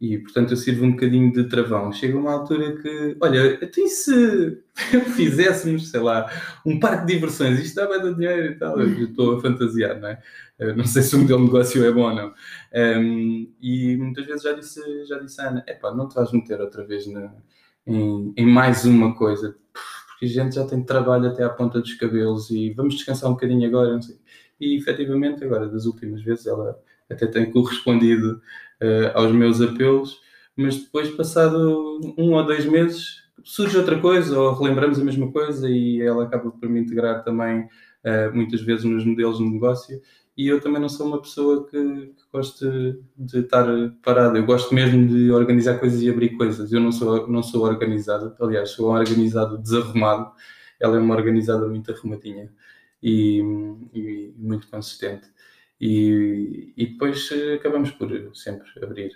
E 0.03 0.19
portanto 0.19 0.51
eu 0.51 0.57
sirvo 0.57 0.85
um 0.85 0.91
bocadinho 0.91 1.33
de 1.33 1.45
travão. 1.45 1.93
Chega 1.93 2.19
uma 2.19 2.33
altura 2.33 2.77
que, 2.83 3.17
olha, 3.21 3.55
até 3.55 3.87
se 3.87 4.61
fizéssemos, 5.15 5.91
sei 5.93 6.01
lá, 6.01 6.29
um 6.67 6.81
parque 6.81 7.07
de 7.07 7.15
diversões, 7.15 7.61
isto 7.61 7.77
dá 7.77 7.87
bem 7.87 8.13
dinheiro 8.13 8.47
e 8.53 8.59
tal, 8.59 8.81
eu 8.81 9.05
estou 9.05 9.37
a 9.37 9.41
fantasiar, 9.41 10.01
não 10.01 10.09
é? 10.09 10.21
Eu 10.59 10.77
não 10.77 10.85
sei 10.85 11.03
se 11.03 11.15
o 11.15 11.21
modelo 11.21 11.39
de 11.39 11.45
negócio 11.45 11.85
é 11.85 11.93
bom 11.93 12.03
ou 12.03 12.15
não. 12.17 12.35
Um, 12.75 13.49
e 13.61 13.97
muitas 13.97 14.27
vezes 14.27 14.43
já 14.43 14.53
disse, 14.53 15.07
já 15.07 15.21
disse 15.21 15.41
a 15.41 15.51
Ana, 15.51 15.65
epá, 15.69 15.95
não 15.95 16.09
te 16.09 16.17
vais 16.17 16.33
meter 16.33 16.61
outra 16.61 16.85
vez 16.85 17.07
na, 17.07 17.33
em, 17.87 18.35
em 18.37 18.47
mais 18.47 18.85
uma 18.85 19.15
coisa 19.15 19.57
que 20.19 20.27
a 20.27 20.29
gente 20.29 20.57
já 20.57 20.67
tem 20.67 20.83
trabalho 20.83 21.29
até 21.29 21.45
à 21.45 21.49
ponta 21.49 21.81
dos 21.81 21.95
cabelos 21.95 22.51
e 22.51 22.73
vamos 22.73 22.97
descansar 22.97 23.31
um 23.31 23.35
bocadinho 23.35 23.69
agora, 23.69 23.93
não 23.93 24.03
sei. 24.03 24.19
E 24.61 24.77
efetivamente, 24.77 25.45
agora, 25.45 25.69
das 25.69 25.87
últimas 25.87 26.23
vezes, 26.23 26.47
ela 26.49 26.77
até 27.09 27.27
tem 27.27 27.51
correspondido 27.53 28.41
aos 29.15 29.33
meus 29.33 29.61
apelos, 29.61 30.21
mas 30.57 30.77
depois, 30.77 31.11
passado 31.11 32.01
um 32.19 32.33
ou 32.33 32.45
dois 32.45 32.65
meses, 32.67 33.23
surge 33.45 33.77
outra 33.77 33.99
coisa 33.99 34.39
ou 34.39 34.55
relembramos 34.55 34.99
a 34.99 35.05
mesma 35.05 35.31
coisa 35.33 35.69
e 35.69 36.01
ela 36.01 36.25
acaba 36.25 36.51
por 36.51 36.69
me 36.69 36.81
integrar 36.81 37.25
também 37.25 37.61
uh, 37.61 38.35
muitas 38.35 38.61
vezes 38.61 38.85
nos 38.85 39.05
modelos 39.05 39.39
de 39.39 39.45
negócio 39.45 40.01
e 40.37 40.49
eu 40.49 40.61
também 40.61 40.81
não 40.81 40.89
sou 40.89 41.07
uma 41.07 41.21
pessoa 41.21 41.67
que, 41.67 41.77
que 41.79 42.25
goste 42.33 42.65
de 43.17 43.41
estar 43.41 43.67
parada. 44.03 44.39
Eu 44.39 44.47
gosto 44.47 44.75
mesmo 44.75 45.07
de 45.07 45.31
organizar 45.31 45.79
coisas 45.79 46.01
e 46.01 46.09
abrir 46.09 46.31
coisas. 46.37 46.73
Eu 46.73 46.81
não 46.81 46.91
sou, 46.91 47.29
não 47.29 47.43
sou 47.43 47.65
organizado, 47.65 48.35
aliás, 48.41 48.71
sou 48.71 48.91
um 48.91 48.95
organizado 48.95 49.59
desarrumado. 49.59 50.33
Ela 50.81 50.97
é 50.97 51.01
uma 51.01 51.15
organizada 51.15 51.69
muito 51.69 51.93
arrumadinha 51.93 52.51
e, 53.03 53.41
e 53.93 54.35
muito 54.39 54.69
consistente. 54.69 55.29
E, 55.83 56.73
e 56.77 56.87
depois 56.87 57.29
acabamos 57.57 57.91
por 57.91 58.09
sempre 58.37 58.69
abrir 58.81 59.11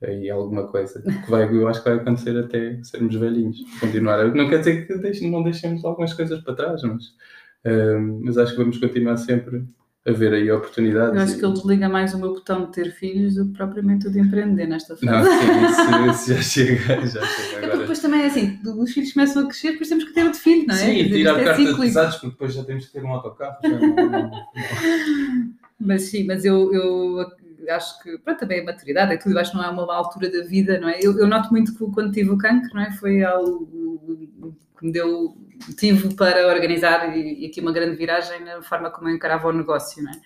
aí 0.00 0.30
alguma 0.30 0.68
coisa 0.68 1.02
que 1.02 1.28
vai, 1.28 1.52
eu 1.52 1.66
acho 1.66 1.82
que 1.82 1.88
vai 1.88 1.98
acontecer 1.98 2.38
até 2.38 2.78
sermos 2.84 3.16
velhinhos. 3.16 3.58
Continuar. 3.80 4.32
Não 4.32 4.48
quer 4.48 4.60
dizer 4.60 4.86
que 4.86 5.26
não 5.28 5.42
deixemos 5.42 5.84
algumas 5.84 6.14
coisas 6.14 6.40
para 6.42 6.54
trás, 6.54 6.82
mas, 6.82 7.06
uh, 7.64 8.20
mas 8.22 8.38
acho 8.38 8.52
que 8.52 8.58
vamos 8.58 8.78
continuar 8.78 9.16
sempre 9.16 9.64
haver 10.06 10.32
aí 10.32 10.48
oportunidades. 10.48 11.16
Eu 11.16 11.22
acho 11.22 11.38
que 11.38 11.44
ele 11.44 11.54
desliga 11.54 11.88
mais 11.88 12.14
o 12.14 12.20
meu 12.20 12.34
botão 12.34 12.66
de 12.66 12.72
ter 12.72 12.92
filhos 12.92 13.34
do 13.34 13.46
que 13.46 13.54
propriamente 13.54 14.06
o 14.06 14.12
de 14.12 14.20
empreender 14.20 14.68
nesta 14.68 14.96
fase. 14.96 15.06
Não, 15.06 15.24
sim, 15.24 15.66
isso, 15.66 16.10
isso 16.10 16.34
já 16.34 16.42
chega, 16.42 17.06
já 17.06 17.26
chega 17.26 17.56
agora. 17.56 17.66
É 17.66 17.68
porque 17.68 17.78
depois 17.78 17.98
também 17.98 18.22
é 18.22 18.26
assim, 18.26 18.60
os 18.64 18.92
filhos 18.92 19.12
começam 19.12 19.42
a 19.42 19.46
crescer, 19.46 19.72
depois 19.72 19.88
temos 19.88 20.04
que 20.04 20.12
ter 20.12 20.22
outro 20.22 20.38
filho, 20.38 20.66
não 20.68 20.74
é? 20.76 20.78
Sim, 20.78 20.92
e 20.92 21.08
tirar 21.10 21.40
é 21.40 21.44
carta 21.44 21.64
de 21.64 21.80
pesados, 21.80 22.16
porque 22.16 22.30
depois 22.30 22.54
já 22.54 22.62
temos 22.62 22.86
que 22.86 22.92
ter 22.92 23.02
um 23.02 23.12
autocarro. 23.12 23.56
Já 23.60 23.70
não, 23.70 23.96
não, 23.96 24.10
não. 24.10 24.30
Mas 25.78 26.04
sim, 26.04 26.24
mas 26.24 26.44
eu, 26.44 26.72
eu 26.72 27.26
acho 27.70 28.02
que, 28.02 28.18
pronto, 28.18 28.40
também 28.40 28.60
a 28.60 28.64
maturidade 28.64 29.14
é 29.14 29.16
tudo, 29.16 29.38
acho 29.38 29.50
que 29.52 29.56
não 29.56 29.64
é 29.64 29.68
uma 29.68 29.94
altura 29.94 30.30
da 30.30 30.42
vida, 30.44 30.78
não 30.78 30.88
é? 30.88 30.98
Eu, 31.00 31.18
eu 31.18 31.26
noto 31.26 31.50
muito 31.50 31.76
que 31.76 31.92
quando 31.92 32.12
tive 32.12 32.30
o 32.30 32.38
cancro, 32.38 32.70
não 32.74 32.82
é? 32.82 32.92
Foi 32.92 33.22
algo 33.22 34.56
que 34.78 34.86
me 34.86 34.92
deu 34.92 35.36
motivo 35.68 36.14
para 36.14 36.46
organizar 36.48 37.16
e, 37.16 37.44
e, 37.44 37.46
aqui 37.46 37.60
uma 37.60 37.72
grande 37.72 37.96
viragem 37.96 38.44
na 38.44 38.62
forma 38.62 38.90
como 38.90 39.08
eu 39.08 39.14
encarava 39.14 39.48
o 39.48 39.52
negócio, 39.52 40.02
não 40.02 40.12
é? 40.12 40.20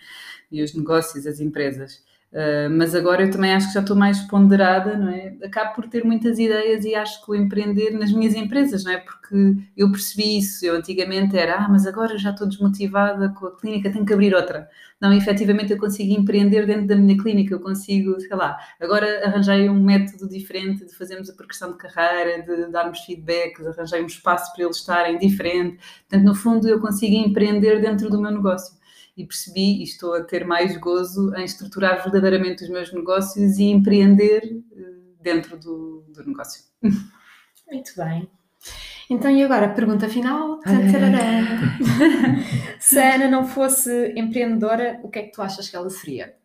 E 0.50 0.62
os 0.62 0.74
negócios, 0.74 1.26
as 1.26 1.40
empresas. 1.40 2.02
Uh, 2.33 2.71
mas 2.71 2.95
agora 2.95 3.25
eu 3.25 3.31
também 3.31 3.53
acho 3.53 3.66
que 3.69 3.75
já 3.75 3.81
estou 3.81 3.97
mais 3.97 4.21
ponderada, 4.21 4.97
não 4.97 5.09
é? 5.09 5.35
Acabo 5.43 5.75
por 5.75 5.88
ter 5.88 6.05
muitas 6.05 6.38
ideias 6.38 6.85
e 6.85 6.95
acho 6.95 7.25
que 7.25 7.33
o 7.33 7.35
empreender 7.35 7.90
nas 7.90 8.12
minhas 8.12 8.35
empresas, 8.35 8.85
não 8.85 8.93
é? 8.93 8.99
Porque 8.99 9.57
eu 9.77 9.90
percebi 9.90 10.38
isso. 10.38 10.64
Eu 10.64 10.77
antigamente 10.77 11.37
era, 11.37 11.57
ah, 11.57 11.69
mas 11.69 11.88
agora 11.88 12.16
já 12.16 12.31
estou 12.31 12.47
desmotivada 12.47 13.31
com 13.31 13.47
a 13.47 13.57
clínica, 13.57 13.90
tenho 13.90 14.07
que 14.07 14.12
abrir 14.12 14.33
outra. 14.33 14.69
Não, 15.01 15.12
efetivamente 15.12 15.73
eu 15.73 15.79
consigo 15.79 16.12
empreender 16.12 16.66
dentro 16.66 16.87
da 16.87 16.95
minha 16.95 17.21
clínica, 17.21 17.55
eu 17.55 17.61
consigo, 17.61 18.21
sei 18.21 18.37
lá, 18.37 18.57
agora 18.81 19.27
arranjei 19.27 19.69
um 19.69 19.83
método 19.83 20.29
diferente 20.29 20.85
de 20.85 20.95
fazermos 20.95 21.29
a 21.31 21.33
progressão 21.33 21.73
de 21.73 21.79
carreira, 21.79 22.43
de 22.43 22.71
darmos 22.71 23.01
feedbacks, 23.01 23.66
arranjei 23.66 24.03
um 24.03 24.07
espaço 24.07 24.53
para 24.55 24.64
eles 24.64 24.77
estarem 24.77 25.19
diferente. 25.19 25.79
Portanto, 26.09 26.27
no 26.27 26.35
fundo, 26.35 26.69
eu 26.69 26.79
consigo 26.81 27.14
empreender 27.16 27.81
dentro 27.81 28.09
do 28.09 28.21
meu 28.21 28.31
negócio 28.31 28.79
e 29.16 29.25
percebi 29.25 29.81
e 29.81 29.83
estou 29.83 30.14
a 30.14 30.23
ter 30.23 30.44
mais 30.44 30.77
gozo 30.77 31.35
em 31.37 31.44
estruturar 31.44 32.03
verdadeiramente 32.03 32.64
os 32.64 32.70
meus 32.70 32.92
negócios 32.92 33.59
e 33.59 33.64
empreender 33.64 34.42
eh, 34.44 34.92
dentro 35.20 35.59
do, 35.59 36.05
do 36.09 36.27
negócio. 36.27 36.62
Muito 37.70 37.92
bem. 37.96 38.29
Então, 39.09 39.31
e 39.31 39.42
agora, 39.42 39.68
pergunta 39.68 40.09
final. 40.09 40.61
Se 42.79 42.99
a 42.99 43.16
Ana 43.16 43.29
não 43.29 43.44
fosse 43.44 44.12
empreendedora, 44.16 45.01
o 45.03 45.09
que 45.09 45.18
é 45.18 45.23
que 45.25 45.33
tu 45.33 45.42
achas 45.42 45.68
que 45.68 45.75
ela 45.75 45.90
seria? 45.90 46.37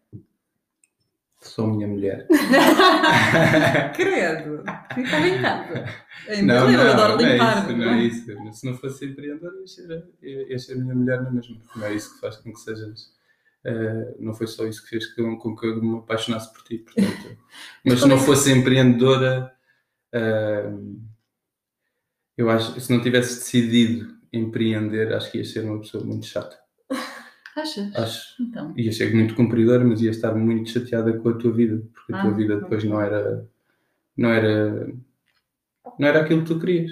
Sou 1.45 1.67
minha 1.67 1.87
mulher. 1.87 2.27
Credo, 3.95 4.63
ficava 4.93 5.27
em 5.27 5.41
casa. 5.41 5.85
não, 6.43 6.71
não, 6.71 6.71
eu 6.71 6.91
adoro 6.91 7.21
limpar. 7.21 7.71
Não 7.71 7.91
é 7.91 8.03
isso, 8.03 8.27
não 8.27 8.47
é 8.47 8.49
isso. 8.49 8.59
Se 8.59 8.65
não 8.65 8.73
fosse 8.75 9.05
empreendedor, 9.05 9.53
ia 10.23 10.57
ser, 10.57 10.75
minha 10.75 10.95
mulher 10.95 11.21
na 11.21 11.31
mesma. 11.31 11.55
Não 11.75 11.85
é 11.85 11.93
isso 11.93 12.15
que 12.15 12.21
faz 12.21 12.37
com 12.37 12.51
que 12.51 12.59
sejas. 12.59 13.13
Uh, 13.63 14.15
não 14.19 14.33
foi 14.33 14.47
só 14.47 14.65
isso 14.65 14.83
que 14.83 14.89
fez 14.89 15.13
com, 15.13 15.55
que 15.55 15.67
eu 15.67 15.81
me 15.81 15.99
apaixonasse 15.99 16.51
por 16.51 16.63
ti. 16.63 16.79
Portanto, 16.79 17.37
mas 17.85 17.99
se 17.99 18.07
não 18.07 18.17
fosse 18.17 18.51
empreendedora, 18.51 19.53
uh, 20.15 21.05
eu 22.35 22.49
acho 22.49 22.73
que 22.73 22.81
se 22.81 22.91
não 22.91 23.01
tivesse 23.01 23.35
decidido 23.35 24.15
empreender, 24.33 25.13
acho 25.13 25.31
que 25.31 25.37
ia 25.37 25.45
ser 25.45 25.63
uma 25.63 25.79
pessoa 25.79 26.03
muito 26.03 26.25
chata. 26.25 26.64
Achas? 27.55 27.95
Acho. 27.95 28.43
Então. 28.43 28.73
Ia 28.75 28.91
ser 28.91 29.13
muito 29.13 29.35
cumpridora, 29.35 29.83
mas 29.83 30.01
ia 30.01 30.11
estar 30.11 30.33
muito 30.35 30.69
chateada 30.69 31.13
com 31.13 31.29
a 31.29 31.33
tua 31.33 31.51
vida, 31.51 31.81
porque 31.93 32.13
a 32.13 32.21
tua 32.21 32.31
ah, 32.31 32.33
vida 32.33 32.59
depois 32.59 32.83
não 32.83 33.01
era, 33.01 33.47
não 34.17 34.29
era. 34.29 34.93
não 35.97 36.07
era 36.07 36.21
aquilo 36.21 36.41
que 36.41 36.47
tu 36.47 36.59
querias. 36.59 36.91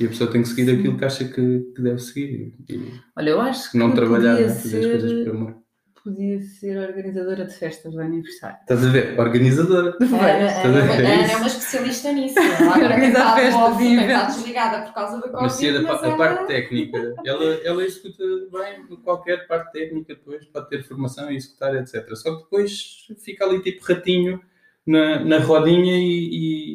E 0.00 0.06
a 0.06 0.08
pessoa 0.08 0.30
tem 0.30 0.42
que 0.42 0.48
seguir 0.48 0.66
Sim. 0.66 0.78
aquilo 0.78 0.98
que 0.98 1.04
acha 1.04 1.24
que, 1.24 1.72
que 1.74 1.82
deve 1.82 1.98
seguir. 1.98 2.54
E, 2.68 2.92
Olha, 3.16 3.30
eu 3.30 3.40
acho 3.40 3.70
que. 3.70 3.78
Não 3.78 3.92
trabalhar, 3.92 4.40
não 4.40 4.48
fazer 4.48 4.78
as 4.78 4.86
coisas 4.86 5.24
por 5.24 5.34
amor 5.34 5.67
podia 6.02 6.40
ser 6.42 6.76
organizadora 6.78 7.44
de 7.44 7.54
festas 7.54 7.92
de 7.92 8.00
aniversário. 8.00 8.56
Estás 8.60 8.84
a 8.84 8.90
ver? 8.90 9.18
Organizadora. 9.18 9.96
É, 10.00 10.42
é, 10.42 11.26
é, 11.26 11.32
é, 11.32 11.36
uma 11.36 11.46
especialista 11.46 12.12
nisso. 12.12 12.36
Organizar 12.38 13.34
festas 13.34 13.80
e 13.80 13.96
Está 13.96 14.24
desligada 14.24 14.86
por 14.86 14.94
causa 14.94 15.20
da 15.20 15.28
Covid. 15.28 15.82
Mas 15.82 16.02
a, 16.02 16.14
a 16.14 16.16
parte 16.16 16.46
técnica, 16.46 17.14
ela, 17.24 17.44
ela 17.64 17.84
executa 17.84 18.24
bem 18.52 18.96
qualquer 19.02 19.46
parte 19.46 19.72
técnica, 19.72 20.14
depois 20.14 20.44
pode 20.46 20.68
ter 20.68 20.82
formação 20.84 21.30
e 21.30 21.36
executar, 21.36 21.74
etc. 21.76 22.14
Só 22.14 22.36
que 22.36 22.42
depois 22.44 23.06
fica 23.18 23.44
ali 23.44 23.62
tipo 23.62 23.84
ratinho 23.84 24.40
na, 24.86 25.24
na 25.24 25.38
rodinha 25.38 25.98
e, 25.98 26.28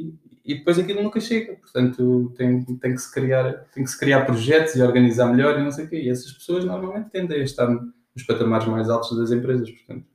e, 0.05 0.13
e 0.45 0.55
depois 0.55 0.77
aquilo 0.77 1.01
nunca 1.01 1.19
chega. 1.19 1.55
Portanto, 1.55 2.33
tem, 2.38 2.63
tem, 2.63 2.93
que 2.93 3.01
se 3.01 3.12
criar, 3.12 3.65
tem 3.73 3.83
que 3.83 3.89
se 3.89 3.99
criar 3.99 4.25
projetos 4.25 4.75
e 4.75 4.81
organizar 4.81 5.25
melhor 5.25 5.59
e 5.59 5.63
não 5.63 5.71
sei 5.71 5.86
o 5.86 5.89
quê. 5.89 6.01
E 6.01 6.09
essas 6.09 6.31
pessoas 6.31 6.63
normalmente 6.63 7.09
tendem 7.09 7.41
a 7.41 7.43
estar 7.43 7.67
os 8.15 8.23
patamares 8.23 8.67
mais 8.67 8.89
altos 8.89 9.17
das 9.17 9.32
empresas. 9.32 9.69
Portanto, 9.69 10.06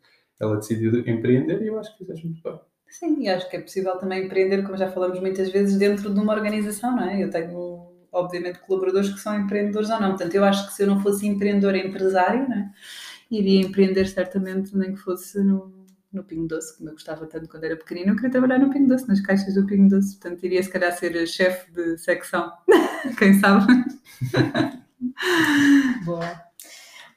ela 0.40 0.56
decidiu 0.56 0.98
empreender 1.00 1.62
e 1.62 1.66
eu 1.66 1.78
acho 1.78 1.92
que 1.92 1.98
fizeste 1.98 2.26
muito 2.26 2.42
bem. 2.42 2.58
Sim, 2.88 3.22
e 3.22 3.28
acho 3.28 3.48
que 3.50 3.56
é 3.56 3.60
possível 3.60 3.96
também 3.98 4.24
empreender, 4.24 4.62
como 4.62 4.76
já 4.76 4.90
falamos 4.90 5.20
muitas 5.20 5.50
vezes, 5.50 5.76
dentro 5.76 6.12
de 6.12 6.18
uma 6.20 6.32
organização, 6.32 6.96
não 6.96 7.04
é? 7.04 7.22
Eu 7.22 7.28
tenho, 7.28 7.92
obviamente, 8.10 8.60
colaboradores 8.60 9.12
que 9.12 9.20
são 9.20 9.38
empreendedores 9.38 9.90
ou 9.90 10.00
não. 10.00 10.10
Portanto, 10.10 10.34
eu 10.34 10.44
acho 10.44 10.66
que 10.66 10.72
se 10.72 10.82
eu 10.82 10.86
não 10.86 11.00
fosse 11.00 11.26
empreendedora 11.26 11.76
empresária, 11.76 12.46
não 12.48 12.56
é? 12.56 12.70
iria 13.30 13.60
empreender 13.60 14.06
certamente, 14.06 14.74
nem 14.76 14.94
que 14.94 15.00
fosse 15.00 15.38
no, 15.42 15.86
no 16.12 16.24
Pingo 16.24 16.48
Doce, 16.48 16.76
como 16.76 16.88
eu 16.88 16.94
gostava 16.94 17.26
tanto 17.26 17.48
quando 17.48 17.64
era 17.64 17.76
pequenino. 17.76 18.12
Eu 18.12 18.16
queria 18.16 18.30
trabalhar 18.30 18.58
no 18.58 18.70
Pingo 18.70 18.88
Doce, 18.88 19.06
nas 19.06 19.20
caixas 19.20 19.54
do 19.54 19.66
Pingo 19.66 19.88
Doce. 19.88 20.18
Portanto, 20.18 20.44
iria 20.44 20.62
se 20.62 20.70
calhar 20.70 20.92
ser 20.92 21.26
chefe 21.26 21.70
de 21.72 21.98
secção. 21.98 22.50
Quem 23.18 23.34
sabe? 23.34 23.66
Boa. 26.04 26.47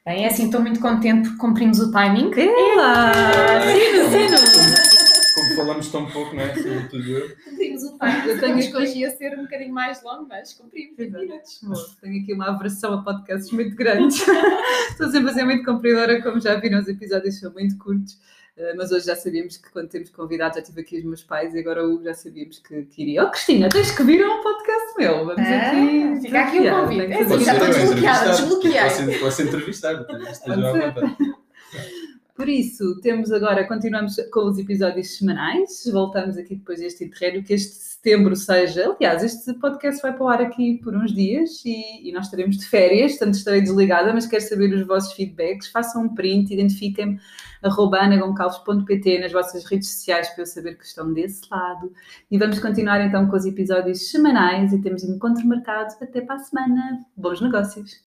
Bem, 0.04 0.24
é 0.24 0.26
assim, 0.26 0.46
estou 0.46 0.60
muito 0.60 0.80
contente 0.80 1.28
porque 1.28 1.38
cumprimos 1.38 1.78
o 1.78 1.92
timing. 1.92 2.32
Ela! 2.34 3.12
Sino, 3.62 4.10
sino! 4.10 4.92
Como 5.32 5.56
falamos 5.56 5.88
tão 5.92 6.10
pouco, 6.10 6.34
não 6.34 6.42
é? 6.42 6.52
Eu. 6.58 7.36
Cumprimos 7.44 7.84
o 7.84 7.98
timing. 7.98 8.28
Eu 8.28 8.40
tenho 8.40 8.58
que 8.58 8.76
hoje 8.76 8.98
ia 8.98 9.10
ser 9.10 9.38
um 9.38 9.42
bocadinho 9.42 9.72
mais 9.72 10.02
longo, 10.02 10.26
mas 10.28 10.54
cumprimos 10.54 10.96
20 10.96 11.12
minutos. 11.12 11.60
Tenho 12.00 12.20
aqui 12.20 12.34
uma 12.34 12.48
aversão 12.48 12.94
a 12.94 13.02
podcasts 13.04 13.52
muito 13.52 13.76
grandes. 13.76 14.26
Estou 14.90 15.08
sempre 15.08 15.30
a 15.30 15.34
ser 15.34 15.44
muito 15.44 15.64
cumpridora, 15.64 16.20
como 16.20 16.40
já 16.40 16.56
viram, 16.56 16.80
os 16.80 16.88
episódios 16.88 17.38
são 17.38 17.52
muito 17.52 17.78
curtos. 17.78 18.18
Eh, 18.62 18.74
Mas 18.76 18.92
hoje 18.92 19.06
já 19.06 19.16
sabíamos 19.16 19.56
que 19.56 19.70
quando 19.70 19.88
temos 19.88 20.10
convidados, 20.10 20.56
já 20.56 20.62
tive 20.62 20.80
aqui 20.80 20.98
os 20.98 21.04
meus 21.04 21.22
pais 21.22 21.54
e 21.54 21.58
agora 21.58 21.86
o 21.86 21.94
Hugo 21.94 22.04
já 22.04 22.14
sabíamos 22.14 22.58
que, 22.60 22.82
que 22.84 23.02
iria. 23.02 23.24
Oh, 23.24 23.30
Cristina, 23.30 23.68
tens 23.68 23.90
que 23.90 24.02
vir 24.04 24.22
a 24.22 24.28
um 24.28 24.42
podcast 24.42 24.94
meu. 24.98 25.26
Vamos 25.26 25.38
Ah, 25.38 25.68
aqui. 25.70 26.20
fica 26.22 26.40
aqui 26.40 26.60
o 26.60 26.70
convite. 26.70 27.12
É 27.12 27.20
assim, 27.22 27.44
já 27.44 27.52
estou 27.54 27.68
desbloqueada, 27.68 28.30
desbloqueei. 28.30 28.82
Posso, 28.82 29.20
posso 29.20 29.42
entrevistar, 29.42 30.06
esteja 30.30 30.68
à 30.68 30.72
vontade. 30.72 31.16
Por 32.34 32.48
isso, 32.48 32.98
temos 33.02 33.30
agora, 33.30 33.66
continuamos 33.68 34.16
com 34.32 34.46
os 34.48 34.58
episódios 34.58 35.16
semanais. 35.18 35.84
Voltamos 35.92 36.36
aqui 36.38 36.56
depois 36.56 36.80
deste 36.80 37.04
interregno, 37.04 37.42
que 37.44 37.52
este 37.52 37.74
setembro 38.02 38.34
seja. 38.34 38.94
Aliás, 38.96 39.22
este 39.22 39.54
podcast 39.54 40.02
vai 40.02 40.12
para 40.12 40.24
o 40.24 40.28
ar 40.28 40.42
aqui 40.42 40.80
por 40.82 40.94
uns 40.94 41.14
dias 41.14 41.62
e, 41.64 42.08
e 42.08 42.12
nós 42.12 42.24
estaremos 42.24 42.58
de 42.58 42.66
férias, 42.66 43.12
portanto 43.12 43.34
estarei 43.34 43.60
desligada, 43.60 44.12
mas 44.12 44.26
quero 44.26 44.42
saber 44.42 44.74
os 44.74 44.84
vossos 44.84 45.12
feedbacks. 45.12 45.68
Façam 45.68 46.02
um 46.02 46.14
print, 46.14 46.52
identifiquem-me 46.52 47.20
arroba 47.62 48.00
anagoncalves.pt 48.00 49.20
nas 49.20 49.30
vossas 49.30 49.64
redes 49.64 49.88
sociais 49.88 50.28
para 50.30 50.42
eu 50.42 50.46
saber 50.46 50.76
que 50.76 50.84
estão 50.84 51.12
desse 51.12 51.42
lado. 51.48 51.92
E 52.28 52.36
vamos 52.36 52.58
continuar 52.58 53.00
então 53.00 53.28
com 53.28 53.36
os 53.36 53.46
episódios 53.46 54.10
semanais 54.10 54.72
e 54.72 54.82
temos 54.82 55.04
encontro 55.04 55.46
marcado 55.46 55.94
até 56.02 56.20
para 56.20 56.34
a 56.34 56.38
semana. 56.40 57.06
Bons 57.16 57.40
negócios! 57.40 58.02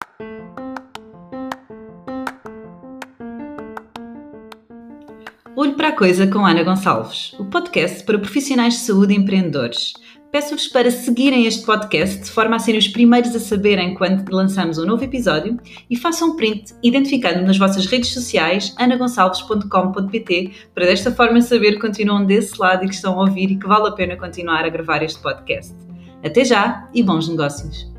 Para 5.83 5.91
a 5.91 5.97
Coisa 5.97 6.25
com 6.25 6.45
Ana 6.45 6.63
Gonçalves, 6.63 7.33
o 7.37 7.43
podcast 7.43 8.05
para 8.05 8.17
profissionais 8.17 8.75
de 8.75 8.79
saúde 8.79 9.13
e 9.13 9.17
empreendedores. 9.17 9.91
Peço-vos 10.31 10.69
para 10.69 10.89
seguirem 10.89 11.45
este 11.45 11.65
podcast 11.65 12.23
de 12.23 12.31
forma 12.31 12.55
a 12.55 12.59
serem 12.59 12.79
os 12.79 12.87
primeiros 12.87 13.35
a 13.35 13.39
saberem 13.41 13.93
quando 13.93 14.29
lançamos 14.31 14.77
um 14.77 14.85
novo 14.85 15.03
episódio 15.03 15.59
e 15.89 15.97
façam 15.97 16.29
um 16.29 16.35
print 16.37 16.73
identificando 16.81 17.45
nas 17.45 17.57
vossas 17.57 17.85
redes 17.85 18.13
sociais 18.13 18.73
anagonçalves.com.pt 18.77 20.51
para 20.73 20.85
desta 20.85 21.11
forma 21.11 21.41
saber 21.41 21.73
que 21.73 21.81
continuam 21.81 22.23
desse 22.23 22.57
lado 22.57 22.85
e 22.85 22.87
que 22.87 22.95
estão 22.95 23.19
a 23.19 23.23
ouvir 23.23 23.51
e 23.51 23.57
que 23.57 23.67
vale 23.67 23.89
a 23.89 23.91
pena 23.91 24.15
continuar 24.15 24.63
a 24.63 24.69
gravar 24.69 25.03
este 25.03 25.21
podcast. 25.21 25.75
Até 26.23 26.45
já 26.45 26.87
e 26.93 27.03
bons 27.03 27.27
negócios! 27.27 27.92